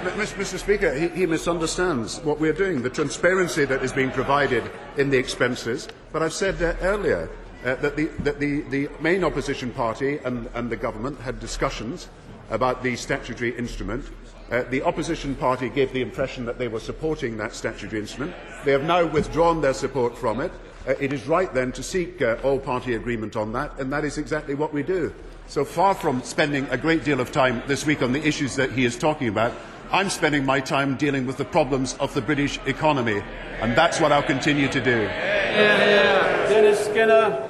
Mr. 0.00 0.58
Speaker, 0.58 0.92
he, 0.94 1.08
he, 1.08 1.26
misunderstands 1.26 2.20
what 2.20 2.40
we're 2.40 2.52
doing, 2.52 2.82
the 2.82 2.90
transparency 2.90 3.64
that 3.64 3.82
is 3.82 3.92
being 3.92 4.10
provided 4.10 4.70
in 4.96 5.08
the 5.08 5.16
expenses. 5.16 5.88
But 6.12 6.22
I've 6.22 6.32
said 6.32 6.62
uh, 6.62 6.74
earlier 6.82 7.30
uh, 7.64 7.74
that, 7.76 7.96
the, 7.96 8.06
that 8.20 8.40
the, 8.40 8.62
the, 8.62 8.88
main 9.00 9.24
opposition 9.24 9.70
party 9.70 10.18
and, 10.24 10.48
and, 10.54 10.70
the 10.70 10.76
government 10.76 11.20
had 11.20 11.40
discussions 11.40 12.08
about 12.50 12.82
the 12.82 12.96
statutory 12.96 13.56
instrument. 13.56 14.04
Uh, 14.50 14.62
the 14.64 14.82
opposition 14.82 15.34
party 15.34 15.68
gave 15.68 15.92
the 15.92 16.02
impression 16.02 16.44
that 16.44 16.58
they 16.58 16.68
were 16.68 16.80
supporting 16.80 17.36
that 17.36 17.54
statutory 17.54 18.00
instrument. 18.00 18.34
They 18.64 18.72
have 18.72 18.84
now 18.84 19.06
withdrawn 19.06 19.60
their 19.60 19.74
support 19.74 20.16
from 20.16 20.40
it. 20.40 20.52
Uh, 20.88 20.94
it 20.98 21.12
is 21.12 21.26
right 21.26 21.52
then 21.52 21.72
to 21.72 21.82
seek 21.82 22.22
uh, 22.22 22.36
all 22.42 22.58
party 22.58 22.94
agreement 22.94 23.36
on 23.36 23.52
that, 23.52 23.78
and 23.78 23.92
that 23.92 24.04
is 24.04 24.16
exactly 24.16 24.54
what 24.54 24.72
we 24.72 24.82
do. 24.82 25.12
So 25.46 25.64
far 25.64 25.94
from 25.94 26.22
spending 26.22 26.66
a 26.70 26.78
great 26.78 27.04
deal 27.04 27.20
of 27.20 27.32
time 27.32 27.62
this 27.66 27.84
week 27.84 28.02
on 28.02 28.12
the 28.12 28.26
issues 28.26 28.56
that 28.56 28.72
he 28.72 28.84
is 28.84 28.96
talking 28.96 29.28
about, 29.28 29.52
I'm 29.92 30.08
spending 30.08 30.46
my 30.46 30.60
time 30.60 30.96
dealing 30.96 31.26
with 31.26 31.36
the 31.36 31.44
problems 31.44 31.94
of 31.98 32.14
the 32.14 32.22
British 32.22 32.58
economy, 32.66 33.22
and 33.60 33.76
that's 33.76 34.00
what 34.00 34.12
I'll 34.12 34.22
continue 34.22 34.68
to 34.68 34.80
do. 34.80 35.02
Yeah, 35.02 35.84
yeah. 35.84 36.48
Dennis 36.48 36.84
Skinner. 36.84 37.48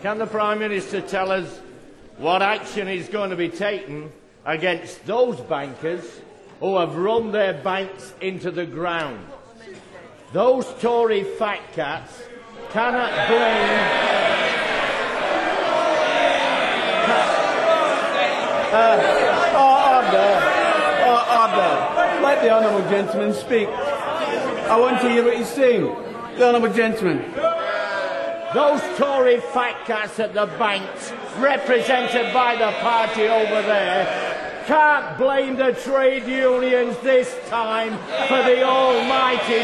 Can 0.00 0.18
the 0.18 0.26
Prime 0.26 0.60
Minister 0.60 1.00
tell 1.00 1.30
us 1.30 1.60
what 2.16 2.40
action 2.40 2.88
is 2.88 3.08
going 3.08 3.30
to 3.30 3.36
be 3.36 3.48
taken 3.48 4.10
against 4.46 5.04
those 5.04 5.40
bankers 5.40 6.20
who 6.60 6.78
have 6.78 6.94
run 6.96 7.32
their 7.32 7.52
banks 7.52 8.14
into 8.20 8.50
the 8.50 8.64
ground? 8.64 9.26
Those 10.32 10.66
Tory 10.80 11.24
fat 11.24 11.72
cats 11.72 12.22
cannot 12.70 13.10
blame. 13.28 14.10
Uh, 18.72 19.00
oh, 19.56 19.96
order 19.96 20.60
order. 21.40 22.22
Let 22.22 22.42
the 22.42 22.50
honourable 22.50 22.88
gentleman 22.88 23.34
speak. 23.34 23.68
I 23.68 24.78
want 24.78 25.00
to 25.00 25.10
hear 25.10 25.24
what 25.24 25.36
he's 25.36 25.48
saying. 25.48 25.82
The 26.36 26.48
honourable 26.48 26.72
gentleman. 26.74 27.18
Those 28.54 28.82
Tory 28.98 29.40
fat 29.40 29.84
cats 29.86 30.18
at 30.18 30.34
the 30.34 30.46
banks, 30.58 31.12
represented 31.38 32.32
by 32.32 32.56
the 32.56 32.72
party 32.80 33.28
over 33.28 33.62
there, 33.62 34.30
can't 34.66 35.18
blame 35.18 35.56
the 35.56 35.72
trade 35.72 36.26
unions 36.26 36.96
this 36.98 37.34
time 37.48 37.96
for 38.28 38.42
the 38.42 38.62
almighty 38.62 39.58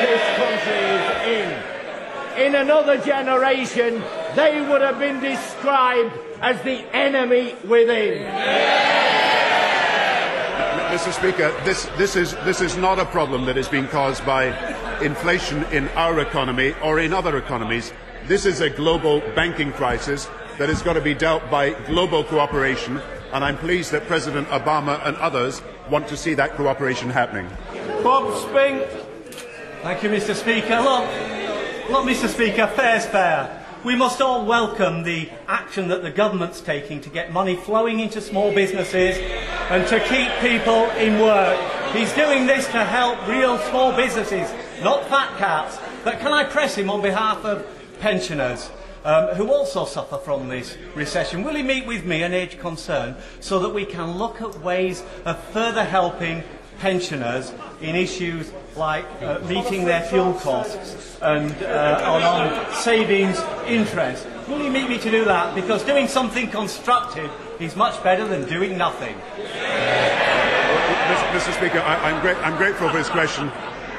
this 0.00 0.22
country 0.36 0.80
is 0.96 1.06
in. 1.26 2.46
In 2.46 2.54
another 2.54 2.98
generation, 2.98 4.02
they 4.34 4.60
would 4.68 4.82
have 4.82 4.98
been 4.98 5.20
described 5.20 6.12
as 6.40 6.60
the 6.62 6.84
enemy 6.94 7.54
within. 7.66 8.22
Mr. 10.92 11.12
Speaker, 11.12 11.50
this, 11.64 11.84
this, 11.96 12.16
is, 12.16 12.34
this 12.44 12.60
is 12.60 12.76
not 12.76 12.98
a 12.98 13.04
problem 13.06 13.44
that 13.46 13.56
is 13.56 13.68
being 13.68 13.88
caused 13.88 14.24
by 14.24 14.46
inflation 15.00 15.64
in 15.64 15.88
our 15.88 16.20
economy 16.20 16.74
or 16.82 17.00
in 17.00 17.12
other 17.12 17.36
economies. 17.36 17.92
This 18.26 18.46
is 18.46 18.60
a 18.60 18.70
global 18.70 19.20
banking 19.34 19.72
crisis 19.72 20.28
that 20.58 20.68
has 20.68 20.82
got 20.82 20.94
to 20.94 21.00
be 21.00 21.14
dealt 21.14 21.50
by 21.50 21.70
global 21.84 22.24
cooperation, 22.24 23.00
and 23.32 23.44
I'm 23.44 23.58
pleased 23.58 23.92
that 23.92 24.06
President 24.06 24.48
Obama 24.48 25.04
and 25.06 25.16
others 25.16 25.60
want 25.90 26.08
to 26.08 26.16
see 26.16 26.34
that 26.34 26.56
cooperation 26.56 27.10
happening. 27.10 27.48
Bob 28.02 28.34
Spink. 28.34 29.05
Thank 29.86 30.02
you, 30.02 30.10
Mr. 30.10 30.34
Speaker. 30.34 30.80
Look, 30.80 31.88
look, 31.88 32.04
Mr. 32.04 32.26
Speaker, 32.26 32.66
fair's 32.66 33.06
fair. 33.06 33.64
We 33.84 33.94
must 33.94 34.20
all 34.20 34.44
welcome 34.44 35.04
the 35.04 35.30
action 35.46 35.86
that 35.90 36.02
the 36.02 36.10
government's 36.10 36.60
taking 36.60 37.00
to 37.02 37.08
get 37.08 37.32
money 37.32 37.54
flowing 37.54 38.00
into 38.00 38.20
small 38.20 38.52
businesses 38.52 39.16
and 39.70 39.86
to 39.86 40.00
keep 40.08 40.28
people 40.40 40.90
in 40.96 41.20
work. 41.20 41.56
He's 41.92 42.12
doing 42.14 42.48
this 42.48 42.66
to 42.72 42.82
help 42.82 43.28
real 43.28 43.58
small 43.58 43.94
businesses, 43.94 44.52
not 44.82 45.04
fat 45.04 45.38
cats. 45.38 45.78
But 46.02 46.18
can 46.18 46.32
I 46.32 46.42
press 46.42 46.74
him 46.74 46.90
on 46.90 47.00
behalf 47.00 47.44
of 47.44 47.64
pensioners? 48.00 48.68
Um, 49.04 49.36
who 49.36 49.52
also 49.52 49.84
suffer 49.84 50.18
from 50.18 50.48
this 50.48 50.76
recession. 50.96 51.44
Will 51.44 51.54
he 51.54 51.62
meet 51.62 51.86
with 51.86 52.04
me 52.04 52.24
and 52.24 52.34
Age 52.34 52.58
Concern 52.58 53.14
so 53.38 53.60
that 53.60 53.68
we 53.68 53.84
can 53.84 54.18
look 54.18 54.42
at 54.42 54.60
ways 54.62 55.04
of 55.24 55.38
further 55.50 55.84
helping 55.84 56.42
pensioners 56.78 57.52
in 57.80 57.96
issues 57.96 58.52
like 58.76 59.04
uh, 59.22 59.38
meeting 59.48 59.84
their 59.84 60.02
fuel 60.02 60.34
costs 60.34 61.18
and 61.22 61.52
uh, 61.62 62.00
on, 62.04 62.74
savings 62.74 63.38
interest. 63.66 64.26
Will 64.48 64.62
you 64.62 64.70
meet 64.70 64.88
me 64.88 64.98
to 64.98 65.10
do 65.10 65.24
that? 65.24 65.54
Because 65.54 65.82
doing 65.84 66.08
something 66.08 66.50
constructive 66.50 67.30
is 67.60 67.74
much 67.76 68.02
better 68.02 68.26
than 68.26 68.48
doing 68.48 68.76
nothing. 68.76 69.16
Mr. 71.32 71.52
Speaker, 71.56 71.80
I, 71.80 72.10
am 72.10 72.20
gra- 72.20 72.40
I'm 72.42 72.56
grateful 72.56 72.88
for 72.88 72.98
his 72.98 73.08
question. 73.08 73.48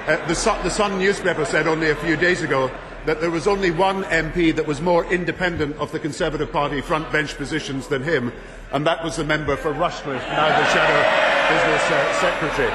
Uh, 0.07 0.23
the, 0.27 0.35
Sun, 0.35 0.63
the 0.63 0.69
Sun 0.69 0.97
newspaper 0.97 1.45
said 1.45 1.67
only 1.67 1.89
a 1.89 1.95
few 1.95 2.15
days 2.15 2.41
ago 2.41 2.71
that 3.05 3.21
there 3.21 3.31
was 3.31 3.47
only 3.47 3.71
one 3.71 4.03
MP 4.05 4.55
that 4.55 4.65
was 4.65 4.81
more 4.81 5.05
independent 5.05 5.75
of 5.77 5.91
the 5.91 5.99
Conservative 5.99 6.51
Party 6.51 6.81
front 6.81 7.11
bench 7.11 7.35
positions 7.35 7.87
than 7.87 8.03
him, 8.03 8.31
and 8.71 8.85
that 8.85 9.03
was 9.03 9.15
the 9.15 9.23
member 9.23 9.55
for 9.55 9.73
Rushcliffe, 9.73 10.27
now 10.27 10.47
the 10.47 10.65
Shadow 10.65 11.26
Business 11.49 11.91
uh, 11.91 12.13
Secretary. 12.19 12.69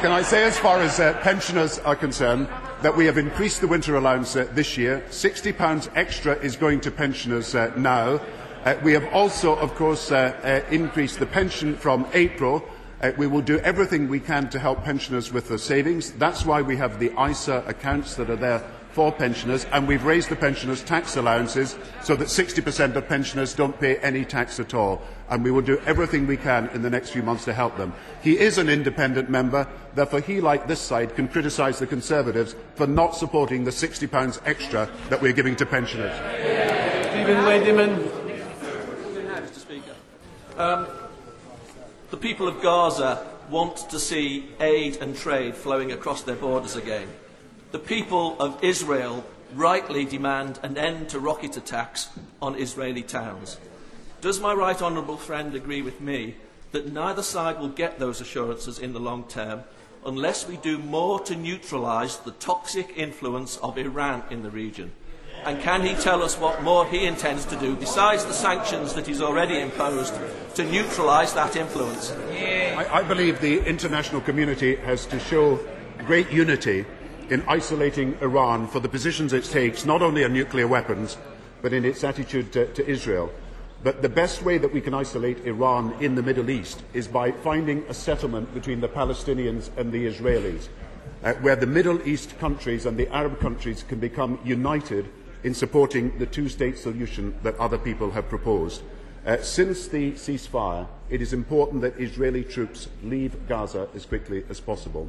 Can 0.00 0.10
I 0.10 0.22
say, 0.22 0.44
as 0.44 0.58
far 0.58 0.80
as 0.80 0.98
uh, 1.00 1.12
pensioners 1.22 1.78
are 1.80 1.94
concerned, 1.94 2.48
that 2.80 2.96
we 2.96 3.04
have 3.04 3.18
increased 3.18 3.60
the 3.60 3.68
winter 3.68 3.96
allowance 3.96 4.34
uh, 4.36 4.48
this 4.52 4.78
year. 4.78 5.04
£60 5.10 5.90
extra 5.94 6.34
is 6.36 6.56
going 6.56 6.80
to 6.80 6.90
pensioners 6.90 7.54
uh, 7.54 7.70
now. 7.76 8.20
Uh, 8.64 8.74
we 8.82 8.94
have 8.94 9.04
also, 9.12 9.54
of 9.56 9.74
course, 9.74 10.10
uh, 10.10 10.64
increased 10.70 11.18
the 11.18 11.26
pension 11.26 11.76
from 11.76 12.06
April. 12.14 12.66
We 13.18 13.26
will 13.26 13.42
do 13.42 13.58
everything 13.58 14.08
we 14.08 14.20
can 14.20 14.48
to 14.48 14.58
help 14.58 14.82
pensioners 14.82 15.30
with 15.30 15.48
their 15.48 15.58
savings. 15.58 16.12
That's 16.12 16.46
why 16.46 16.62
we 16.62 16.76
have 16.76 16.98
the 16.98 17.12
ISA 17.22 17.64
accounts 17.66 18.14
that 18.14 18.30
are 18.30 18.36
there 18.36 18.64
for 18.92 19.12
pensioners, 19.12 19.66
and 19.66 19.86
we've 19.86 20.04
raised 20.04 20.28
the 20.28 20.36
pensioners' 20.36 20.82
tax 20.82 21.16
allowances 21.16 21.76
so 22.02 22.16
that 22.16 22.28
60% 22.28 22.96
of 22.96 23.06
pensioners 23.08 23.54
don't 23.54 23.78
pay 23.78 23.96
any 23.98 24.24
tax 24.24 24.58
at 24.58 24.74
all. 24.74 25.02
And 25.30 25.44
we 25.44 25.50
will 25.50 25.62
do 25.62 25.78
everything 25.86 26.26
we 26.26 26.36
can 26.36 26.68
in 26.70 26.82
the 26.82 26.90
next 26.90 27.10
few 27.10 27.22
months 27.22 27.44
to 27.44 27.52
help 27.52 27.76
them. 27.76 27.92
He 28.22 28.38
is 28.38 28.56
an 28.58 28.68
independent 28.68 29.28
member, 29.28 29.68
therefore 29.94 30.20
he, 30.20 30.40
like 30.40 30.66
this 30.66 30.80
side, 30.80 31.14
can 31.14 31.28
criticise 31.28 31.78
the 31.78 31.86
Conservatives 31.86 32.54
for 32.76 32.86
not 32.86 33.14
supporting 33.14 33.64
the 33.64 33.70
£60 33.70 34.40
extra 34.46 34.90
that 35.10 35.20
we're 35.20 35.32
giving 35.32 35.54
to 35.56 35.66
pensioners. 35.66 36.14
Stephen 37.10 37.44
Speaker. 39.52 39.94
Um, 40.56 40.86
the 42.10 42.16
people 42.16 42.48
of 42.48 42.62
Gaza 42.62 43.26
want 43.50 43.90
to 43.90 43.98
see 43.98 44.50
aid 44.60 44.96
and 44.96 45.16
trade 45.16 45.54
flowing 45.54 45.92
across 45.92 46.22
their 46.22 46.36
borders 46.36 46.76
again. 46.76 47.08
The 47.72 47.78
people 47.78 48.40
of 48.40 48.62
Israel 48.64 49.24
rightly 49.54 50.04
demand 50.04 50.58
an 50.62 50.76
end 50.76 51.10
to 51.10 51.20
rocket 51.20 51.56
attacks 51.56 52.08
on 52.40 52.54
Israeli 52.56 53.02
towns. 53.02 53.58
Does 54.20 54.40
my 54.40 54.52
right 54.52 54.80
honourable 54.82 55.16
friend 55.16 55.54
agree 55.54 55.80
with 55.80 56.00
me 56.00 56.34
that 56.72 56.92
neither 56.92 57.22
side 57.22 57.60
will 57.60 57.68
get 57.68 58.00
those 58.00 58.20
assurances 58.20 58.80
in 58.80 58.92
the 58.92 58.98
long 58.98 59.24
term 59.24 59.62
unless 60.04 60.48
we 60.48 60.56
do 60.56 60.76
more 60.76 61.20
to 61.20 61.36
neutralise 61.36 62.16
the 62.18 62.32
toxic 62.32 62.96
influence 62.96 63.58
of 63.58 63.78
Iran 63.78 64.24
in 64.30 64.42
the 64.42 64.50
region? 64.50 64.90
And 65.44 65.60
can 65.60 65.82
he 65.82 65.94
tell 65.94 66.24
us 66.24 66.36
what 66.36 66.64
more 66.64 66.84
he 66.84 67.06
intends 67.06 67.44
to 67.46 67.56
do, 67.56 67.76
besides 67.76 68.24
the 68.24 68.32
sanctions 68.32 68.92
that 68.94 69.06
he's 69.06 69.22
already 69.22 69.60
imposed, 69.60 70.12
to 70.56 70.64
neutralise 70.64 71.32
that 71.34 71.54
influence? 71.54 72.10
I, 72.10 72.88
I 72.90 73.02
believe 73.04 73.40
the 73.40 73.64
international 73.64 74.20
community 74.20 74.74
has 74.76 75.06
to 75.06 75.20
show 75.20 75.60
great 76.06 76.30
unity 76.32 76.84
in 77.30 77.44
isolating 77.46 78.18
Iran 78.20 78.66
for 78.66 78.80
the 78.80 78.88
positions 78.88 79.32
it 79.32 79.44
takes, 79.44 79.84
not 79.84 80.02
only 80.02 80.24
on 80.24 80.32
nuclear 80.32 80.66
weapons, 80.66 81.16
but 81.62 81.72
in 81.72 81.84
its 81.84 82.02
attitude 82.02 82.52
to, 82.52 82.66
to 82.72 82.84
Israel. 82.84 83.30
But 83.80 84.02
the 84.02 84.08
best 84.08 84.42
way 84.42 84.58
that 84.58 84.72
we 84.72 84.80
can 84.80 84.92
isolate 84.92 85.44
Iran 85.44 85.94
in 86.00 86.16
the 86.16 86.22
Middle 86.22 86.50
East 86.50 86.82
is 86.94 87.06
by 87.06 87.30
finding 87.30 87.84
a 87.88 87.94
settlement 87.94 88.52
between 88.52 88.80
the 88.80 88.88
Palestinians 88.88 89.70
and 89.76 89.92
the 89.92 90.06
Israelis, 90.06 90.68
uh, 91.22 91.34
where 91.34 91.54
the 91.54 91.66
Middle 91.66 92.00
East 92.06 92.36
countries 92.40 92.86
and 92.86 92.96
the 92.96 93.08
Arab 93.14 93.38
countries 93.38 93.84
can 93.86 94.00
become 94.00 94.40
united 94.44 95.08
in 95.44 95.54
supporting 95.54 96.18
the 96.18 96.26
two-state 96.26 96.76
solution 96.76 97.38
that 97.44 97.56
other 97.60 97.78
people 97.78 98.10
have 98.10 98.28
proposed. 98.28 98.82
Uh, 99.24 99.36
since 99.42 99.86
the 99.86 100.10
ceasefire, 100.12 100.88
it 101.08 101.22
is 101.22 101.32
important 101.32 101.80
that 101.82 102.00
Israeli 102.00 102.42
troops 102.42 102.88
leave 103.04 103.46
Gaza 103.46 103.88
as 103.94 104.06
quickly 104.06 104.44
as 104.48 104.58
possible. 104.58 105.08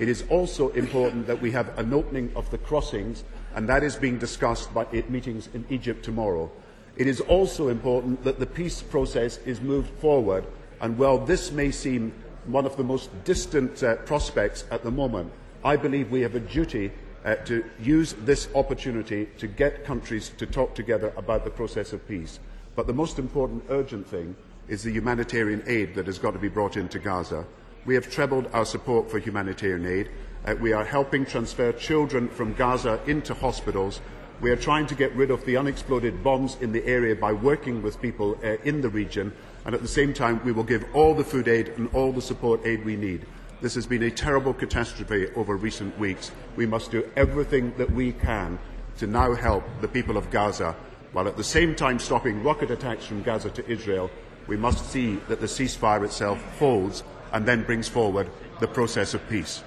It 0.00 0.08
is 0.08 0.24
also 0.28 0.70
important 0.70 1.28
that 1.28 1.40
we 1.40 1.52
have 1.52 1.78
an 1.78 1.94
opening 1.94 2.32
of 2.34 2.50
the 2.50 2.58
crossings, 2.58 3.22
and 3.54 3.68
that 3.68 3.84
is 3.84 3.94
being 3.94 4.18
discussed 4.18 4.74
by 4.74 4.86
meetings 5.08 5.48
in 5.54 5.64
Egypt 5.70 6.04
tomorrow. 6.04 6.50
It 6.98 7.06
is 7.06 7.20
also 7.20 7.68
important 7.68 8.24
that 8.24 8.40
the 8.40 8.46
peace 8.46 8.82
process 8.82 9.38
is 9.46 9.60
moved 9.60 9.90
forward, 10.00 10.44
and 10.80 10.98
while 10.98 11.16
this 11.16 11.52
may 11.52 11.70
seem 11.70 12.12
one 12.46 12.66
of 12.66 12.76
the 12.76 12.82
most 12.82 13.08
distant 13.24 13.82
uh, 13.84 13.96
prospects 13.96 14.64
at 14.72 14.82
the 14.82 14.90
moment, 14.90 15.30
I 15.64 15.76
believe 15.76 16.10
we 16.10 16.22
have 16.22 16.34
a 16.34 16.40
duty 16.40 16.90
uh, 17.24 17.36
to 17.44 17.64
use 17.80 18.14
this 18.24 18.48
opportunity 18.54 19.28
to 19.38 19.46
get 19.46 19.84
countries 19.84 20.32
to 20.38 20.46
talk 20.46 20.74
together 20.74 21.12
about 21.16 21.44
the 21.44 21.50
process 21.50 21.92
of 21.92 22.06
peace. 22.08 22.40
But 22.74 22.88
the 22.88 22.92
most 22.92 23.18
important 23.18 23.62
urgent 23.70 24.08
thing 24.08 24.34
is 24.66 24.82
the 24.82 24.90
humanitarian 24.92 25.62
aid 25.66 25.94
that 25.94 26.06
has 26.06 26.18
got 26.18 26.32
to 26.32 26.38
be 26.38 26.48
brought 26.48 26.76
into 26.76 26.98
Gaza. 26.98 27.44
We 27.86 27.94
have 27.94 28.10
trebled 28.10 28.48
our 28.52 28.64
support 28.64 29.08
for 29.08 29.18
humanitarian 29.18 29.86
aid. 29.86 30.10
Uh, 30.44 30.56
we 30.60 30.72
are 30.72 30.84
helping 30.84 31.24
transfer 31.24 31.72
children 31.72 32.28
from 32.28 32.54
Gaza 32.54 33.00
into 33.06 33.34
hospitals. 33.34 34.00
We 34.40 34.52
are 34.52 34.56
trying 34.56 34.86
to 34.86 34.94
get 34.94 35.12
rid 35.16 35.32
of 35.32 35.44
the 35.44 35.56
unexploded 35.56 36.22
bombs 36.22 36.56
in 36.60 36.70
the 36.70 36.84
area 36.86 37.16
by 37.16 37.32
working 37.32 37.82
with 37.82 38.00
people 38.00 38.38
uh, 38.44 38.56
in 38.62 38.80
the 38.80 38.88
region, 38.88 39.32
and 39.64 39.74
at 39.74 39.82
the 39.82 39.88
same 39.88 40.14
time, 40.14 40.40
we 40.44 40.52
will 40.52 40.62
give 40.62 40.84
all 40.94 41.12
the 41.12 41.24
food 41.24 41.48
aid 41.48 41.70
and 41.70 41.92
all 41.92 42.12
the 42.12 42.22
support 42.22 42.64
aid 42.64 42.84
we 42.84 42.94
need. 42.94 43.26
This 43.60 43.74
has 43.74 43.84
been 43.84 44.04
a 44.04 44.12
terrible 44.12 44.54
catastrophe 44.54 45.26
over 45.34 45.56
recent 45.56 45.98
weeks. 45.98 46.30
We 46.54 46.66
must 46.66 46.92
do 46.92 47.10
everything 47.16 47.74
that 47.78 47.90
we 47.90 48.12
can 48.12 48.60
to 48.98 49.08
now 49.08 49.34
help 49.34 49.64
the 49.80 49.88
people 49.88 50.16
of 50.16 50.30
Gaza, 50.30 50.76
while 51.10 51.26
at 51.26 51.36
the 51.36 51.42
same 51.42 51.74
time 51.74 51.98
stopping 51.98 52.44
rocket 52.44 52.70
attacks 52.70 53.06
from 53.06 53.24
Gaza 53.24 53.50
to 53.50 53.68
Israel. 53.68 54.08
We 54.46 54.56
must 54.56 54.88
see 54.88 55.16
that 55.26 55.40
the 55.40 55.46
ceasefire 55.46 56.04
itself 56.04 56.40
holds 56.60 57.02
and 57.32 57.44
then 57.44 57.64
brings 57.64 57.88
forward 57.88 58.30
the 58.60 58.68
process 58.68 59.14
of 59.14 59.28
peace. 59.28 59.64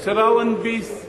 Sir 0.00 0.18
Alan 0.18 0.56
Beith. 0.56 1.06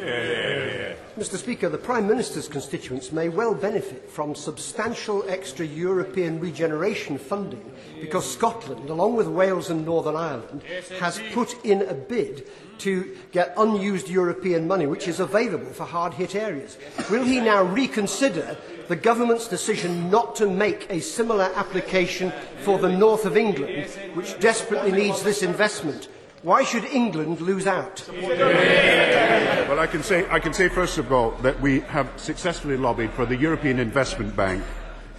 Mr 1.17 1.37
Speaker, 1.37 1.67
the 1.67 1.77
Prime 1.79 2.07
Minister's 2.07 2.47
constituents 2.47 3.11
may 3.11 3.27
well 3.27 3.55
benefit 3.55 4.07
from 4.07 4.35
substantial 4.35 5.27
extra 5.27 5.65
European 5.65 6.39
regeneration 6.39 7.17
funding 7.17 7.71
because 7.99 8.31
Scotland, 8.31 8.87
along 8.91 9.15
with 9.15 9.27
Wales 9.27 9.71
and 9.71 9.83
Northern 9.83 10.15
Ireland, 10.15 10.61
has 10.99 11.19
put 11.33 11.65
in 11.65 11.81
a 11.81 11.95
bid 11.95 12.47
to 12.79 13.17
get 13.31 13.55
unused 13.57 14.09
European 14.09 14.67
money 14.67 14.85
which 14.85 15.07
is 15.07 15.19
available 15.19 15.73
for 15.73 15.85
hard-hit 15.85 16.35
areas. 16.35 16.77
Will 17.09 17.23
he 17.23 17.39
now 17.39 17.63
reconsider 17.63 18.55
the 18.87 18.95
government's 18.95 19.47
decision 19.47 20.11
not 20.11 20.35
to 20.35 20.47
make 20.47 20.85
a 20.91 20.99
similar 20.99 21.51
application 21.55 22.31
for 22.61 22.77
the 22.77 22.89
north 22.89 23.25
of 23.25 23.35
England, 23.35 23.87
which 24.13 24.39
desperately 24.39 24.91
needs 24.91 25.23
this 25.23 25.41
investment? 25.41 26.09
Why 26.43 26.63
should 26.63 26.85
England 26.85 27.41
lose 27.41 27.65
out? 27.65 28.07
Well, 28.11 29.79
I 29.79 29.87
can, 29.87 30.03
say, 30.03 30.29
I 30.29 30.39
can 30.39 30.53
say, 30.53 30.69
first 30.69 30.99
of 30.99 31.11
all, 31.11 31.31
that 31.41 31.59
we 31.59 31.79
have 31.81 32.07
successfully 32.15 32.77
lobbied 32.77 33.09
for 33.11 33.25
the 33.25 33.35
European 33.35 33.79
Investment 33.79 34.35
Bank 34.35 34.63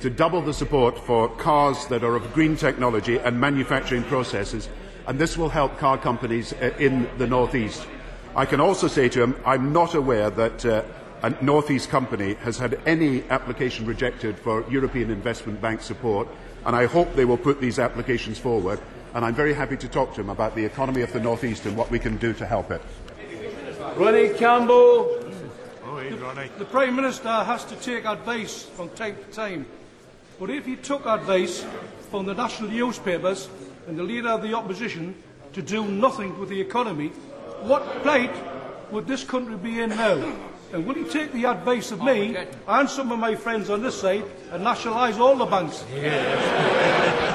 to 0.01 0.11
double 0.11 0.41
the 0.41 0.55
support 0.55 0.97
for 0.97 1.29
cars 1.29 1.87
that 1.87 2.05
are 2.05 2.15
of 2.15 2.33
green 2.33 2.57
technology 2.57 3.19
and 3.19 3.41
manufacturing 3.41 4.05
processes, 4.05 4.69
and 5.09 5.19
this 5.19 5.37
will 5.37 5.49
help 5.49 5.77
car 5.79 5.99
companies 5.99 6.53
uh, 6.53 6.73
in 6.79 7.09
the 7.19 7.27
North 7.27 7.57
East. 7.57 7.85
I 8.37 8.47
can 8.47 8.61
also 8.61 8.87
say 8.87 9.09
to 9.09 9.21
him, 9.21 9.35
I'm 9.45 9.73
not 9.73 9.97
aware 9.97 10.31
that 10.31 10.65
uh, 10.65 10.85
a 11.25 11.31
North 11.43 11.69
East 11.73 11.91
company 11.91 12.35
has 12.35 12.59
had 12.59 12.81
any 12.87 13.29
application 13.29 13.87
rejected 13.87 14.39
for 14.39 14.65
European 14.71 15.11
Investment 15.11 15.61
Bank 15.61 15.81
support, 15.83 16.29
and 16.65 16.77
I 16.77 16.87
hope 16.87 17.17
they 17.17 17.25
will 17.25 17.37
put 17.37 17.61
these 17.61 17.81
applications 17.81 18.39
forward 18.39 18.79
and 19.15 19.25
I'm 19.25 19.35
very 19.35 19.55
happy 19.55 19.77
to 19.77 19.89
talk 19.89 20.15
to 20.15 20.21
him 20.21 20.31
about 20.31 20.55
the 20.55 20.65
economy 20.65 21.03
of 21.03 21.13
the 21.13 21.21
North 21.21 21.45
East 21.45 21.67
and 21.67 21.77
what 21.77 21.91
we 21.91 21.99
can 21.99 22.17
do 22.17 22.33
to 22.35 22.47
help 22.47 22.71
it. 22.71 22.83
Ronnie 23.97 24.31
Campbell. 24.31 25.25
Oh, 25.85 26.01
the, 26.01 26.51
the 26.59 26.65
Prime 26.65 26.95
Minister 26.95 27.29
has 27.29 27.65
to 27.65 27.77
take 27.77 28.05
advice 28.05 28.63
from 28.63 28.91
time 28.91 29.17
to 29.17 29.35
time. 29.35 29.67
But 30.39 30.51
if 30.51 30.67
he 30.67 30.77
took 30.77 31.07
advice 31.07 31.65
from 32.11 32.27
the 32.27 32.35
national 32.35 32.71
newspapers 32.71 33.49
and 33.87 33.99
the 33.99 34.03
leader 34.03 34.29
of 34.29 34.43
the 34.43 34.55
opposition 34.55 35.15
to 35.53 35.63
do 35.63 35.85
nothing 35.85 36.39
with 36.39 36.49
the 36.49 36.61
economy, 36.61 37.09
what 37.63 37.83
plight 38.03 38.33
would 38.93 39.07
this 39.07 39.25
country 39.25 39.57
be 39.57 39.81
in 39.81 39.91
now? 39.91 40.33
And 40.73 40.87
will 40.87 40.95
he 40.95 41.05
take 41.05 41.33
the 41.33 41.47
advice 41.47 41.91
of 41.91 42.03
me 42.03 42.37
and 42.69 42.89
some 42.89 43.11
of 43.11 43.19
my 43.19 43.35
friends 43.35 43.71
on 43.71 43.83
this 43.83 44.01
side 44.01 44.25
and 44.53 44.63
nationalise 44.63 45.19
all 45.19 45.35
the 45.35 45.47
banks? 45.47 45.85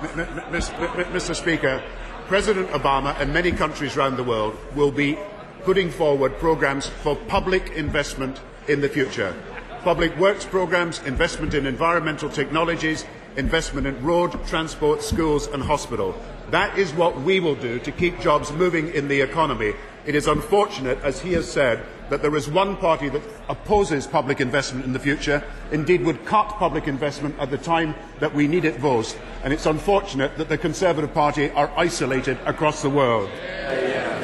Mr. 0.00 1.34
Speaker, 1.34 1.82
President 2.26 2.70
Obama 2.70 3.18
and 3.20 3.32
many 3.34 3.52
countries 3.52 3.96
around 3.96 4.16
the 4.16 4.24
world 4.24 4.56
will 4.74 4.90
be 4.90 5.18
putting 5.62 5.90
forward 5.90 6.38
programmes 6.38 6.86
for 6.86 7.16
public 7.16 7.70
investment 7.70 8.40
in 8.68 8.80
the 8.80 8.88
future. 8.88 9.34
Public 9.82 10.16
works 10.16 10.46
programmes, 10.46 11.02
investment 11.04 11.54
in 11.54 11.66
environmental 11.66 12.30
technologies, 12.30 13.04
investment 13.36 13.86
in 13.86 14.02
road, 14.02 14.32
transport, 14.46 15.02
schools 15.02 15.46
and 15.48 15.62
hospital. 15.62 16.14
That 16.50 16.78
is 16.78 16.92
what 16.94 17.20
we 17.20 17.38
will 17.40 17.54
do 17.54 17.78
to 17.80 17.92
keep 17.92 18.20
jobs 18.20 18.52
moving 18.52 18.92
in 18.94 19.08
the 19.08 19.20
economy. 19.20 19.74
It 20.06 20.14
is 20.14 20.26
unfortunate, 20.26 20.98
as 21.02 21.20
he 21.20 21.34
has 21.34 21.50
said, 21.50 21.84
that 22.10 22.22
there 22.22 22.36
is 22.36 22.48
one 22.48 22.76
party 22.76 23.08
that 23.08 23.22
opposes 23.48 24.06
public 24.06 24.40
investment 24.40 24.84
in 24.84 24.92
the 24.92 24.98
future, 24.98 25.42
indeed 25.70 26.04
would 26.04 26.24
cut 26.26 26.48
public 26.58 26.88
investment 26.88 27.34
at 27.38 27.50
the 27.50 27.58
time 27.58 27.94
that 28.18 28.34
we 28.34 28.46
need 28.46 28.64
it 28.64 28.80
most. 28.80 29.16
And 29.42 29.52
it's 29.52 29.66
unfortunate 29.66 30.36
that 30.36 30.48
the 30.48 30.58
Conservative 30.58 31.14
Party 31.14 31.50
are 31.50 31.72
isolated 31.76 32.36
across 32.44 32.82
the 32.82 32.90
world. 32.90 33.30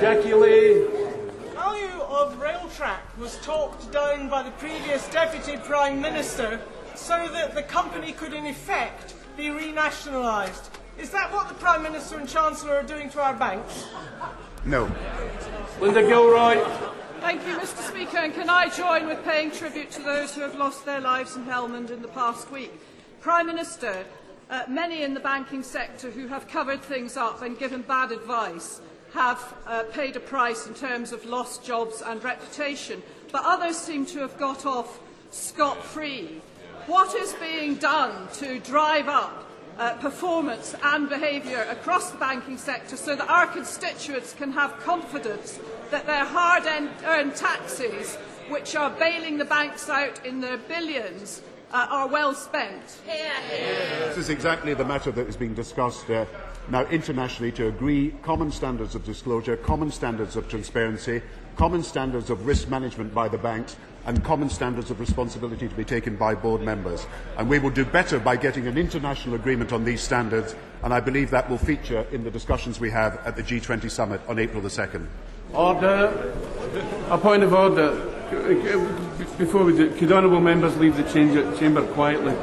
Jackie 0.00 0.34
Lee. 0.34 0.74
The 0.74 1.50
value 1.54 2.02
of 2.02 2.36
Railtrack 2.38 3.16
was 3.18 3.36
talked 3.38 3.90
down 3.92 4.28
by 4.28 4.42
the 4.42 4.50
previous 4.52 5.08
Deputy 5.08 5.56
Prime 5.56 6.00
Minister 6.00 6.60
so 6.96 7.28
that 7.32 7.54
the 7.54 7.62
company 7.62 8.12
could 8.12 8.32
in 8.32 8.46
effect 8.46 9.14
be 9.36 9.44
renationalised. 9.44 10.70
Is 10.98 11.10
that 11.10 11.32
what 11.32 11.48
the 11.48 11.54
Prime 11.54 11.82
Minister 11.82 12.18
and 12.18 12.28
Chancellor 12.28 12.76
are 12.76 12.82
doing 12.82 13.10
to 13.10 13.20
our 13.20 13.34
banks? 13.34 13.86
No. 14.64 14.90
Linda 15.80 16.02
Gilroy. 16.02 16.64
Thank 17.26 17.44
you, 17.44 17.56
Mr 17.56 17.82
Speaker, 17.90 18.18
and 18.18 18.32
can 18.32 18.48
I 18.48 18.68
join 18.68 19.08
with 19.08 19.24
paying 19.24 19.50
tribute 19.50 19.90
to 19.90 20.00
those 20.00 20.32
who 20.32 20.42
have 20.42 20.54
lost 20.54 20.86
their 20.86 21.00
lives 21.00 21.34
in 21.34 21.42
Helmand 21.42 21.90
in 21.90 22.00
the 22.00 22.06
past 22.06 22.52
week? 22.52 22.72
Prime 23.20 23.48
Minister, 23.48 24.04
uh, 24.48 24.62
many 24.68 25.02
in 25.02 25.12
the 25.12 25.18
banking 25.18 25.64
sector 25.64 26.08
who 26.08 26.28
have 26.28 26.46
covered 26.46 26.82
things 26.82 27.16
up 27.16 27.42
and 27.42 27.58
given 27.58 27.82
bad 27.82 28.12
advice 28.12 28.80
have 29.12 29.54
uh, 29.66 29.82
paid 29.90 30.14
a 30.14 30.20
price 30.20 30.68
in 30.68 30.74
terms 30.74 31.10
of 31.10 31.24
lost 31.24 31.64
jobs 31.64 32.00
and 32.00 32.22
reputation, 32.22 33.02
but 33.32 33.42
others 33.44 33.76
seem 33.76 34.06
to 34.06 34.20
have 34.20 34.38
got 34.38 34.64
off 34.64 35.00
scot-free. 35.32 36.40
What 36.86 37.12
is 37.16 37.32
being 37.34 37.74
done 37.74 38.28
to 38.34 38.60
drive 38.60 39.08
up 39.08 39.46
uh, 39.78 39.94
performance 39.94 40.76
and 40.80 41.08
behaviour 41.08 41.66
across 41.70 42.12
the 42.12 42.18
banking 42.18 42.56
sector 42.56 42.96
so 42.96 43.16
that 43.16 43.28
our 43.28 43.48
constituents 43.48 44.32
can 44.32 44.52
have 44.52 44.78
confidence 44.78 45.58
that 45.90 46.06
their 46.06 46.24
hard-earned 46.24 47.36
taxes, 47.36 48.16
which 48.48 48.76
are 48.76 48.90
bailing 48.90 49.38
the 49.38 49.44
banks 49.44 49.88
out 49.88 50.24
in 50.24 50.40
their 50.40 50.58
billions, 50.58 51.42
uh, 51.72 51.86
are 51.90 52.08
well 52.08 52.34
spent. 52.34 52.82
This 53.06 54.16
is 54.16 54.30
exactly 54.30 54.74
the 54.74 54.84
matter 54.84 55.10
that 55.10 55.28
is 55.28 55.36
being 55.36 55.54
discussed 55.54 56.08
uh, 56.10 56.24
now 56.68 56.84
internationally 56.86 57.52
to 57.52 57.68
agree 57.68 58.14
common 58.22 58.50
standards 58.50 58.94
of 58.94 59.04
disclosure, 59.04 59.56
common 59.56 59.90
standards 59.90 60.36
of 60.36 60.48
transparency, 60.48 61.22
common 61.56 61.82
standards 61.82 62.30
of 62.30 62.46
risk 62.46 62.68
management 62.68 63.14
by 63.14 63.28
the 63.28 63.38
banks, 63.38 63.76
and 64.06 64.22
common 64.22 64.48
standards 64.48 64.90
of 64.90 65.00
responsibility 65.00 65.68
to 65.68 65.74
be 65.74 65.84
taken 65.84 66.16
by 66.16 66.34
board 66.34 66.62
members. 66.62 67.06
And 67.36 67.48
we 67.48 67.58
will 67.58 67.70
do 67.70 67.84
better 67.84 68.20
by 68.20 68.36
getting 68.36 68.68
an 68.68 68.78
international 68.78 69.34
agreement 69.34 69.72
on 69.72 69.84
these 69.84 70.00
standards, 70.00 70.54
and 70.84 70.94
I 70.94 71.00
believe 71.00 71.30
that 71.30 71.50
will 71.50 71.58
feature 71.58 72.06
in 72.12 72.22
the 72.22 72.30
discussions 72.30 72.78
we 72.78 72.90
have 72.90 73.16
at 73.26 73.34
the 73.34 73.42
G20 73.42 73.90
summit 73.90 74.20
on 74.28 74.38
April 74.38 74.62
the 74.62 74.68
2nd. 74.68 75.06
Order. 75.52 76.32
A 77.10 77.18
point 77.18 77.42
of 77.42 77.52
order. 77.52 78.12
Before 79.38 79.64
we 79.64 79.76
do, 79.76 79.90
could 79.94 80.10
honourable 80.10 80.40
members 80.40 80.76
leave 80.78 80.96
the 80.96 81.04
chamber 81.58 81.82
quietly? 81.94 82.34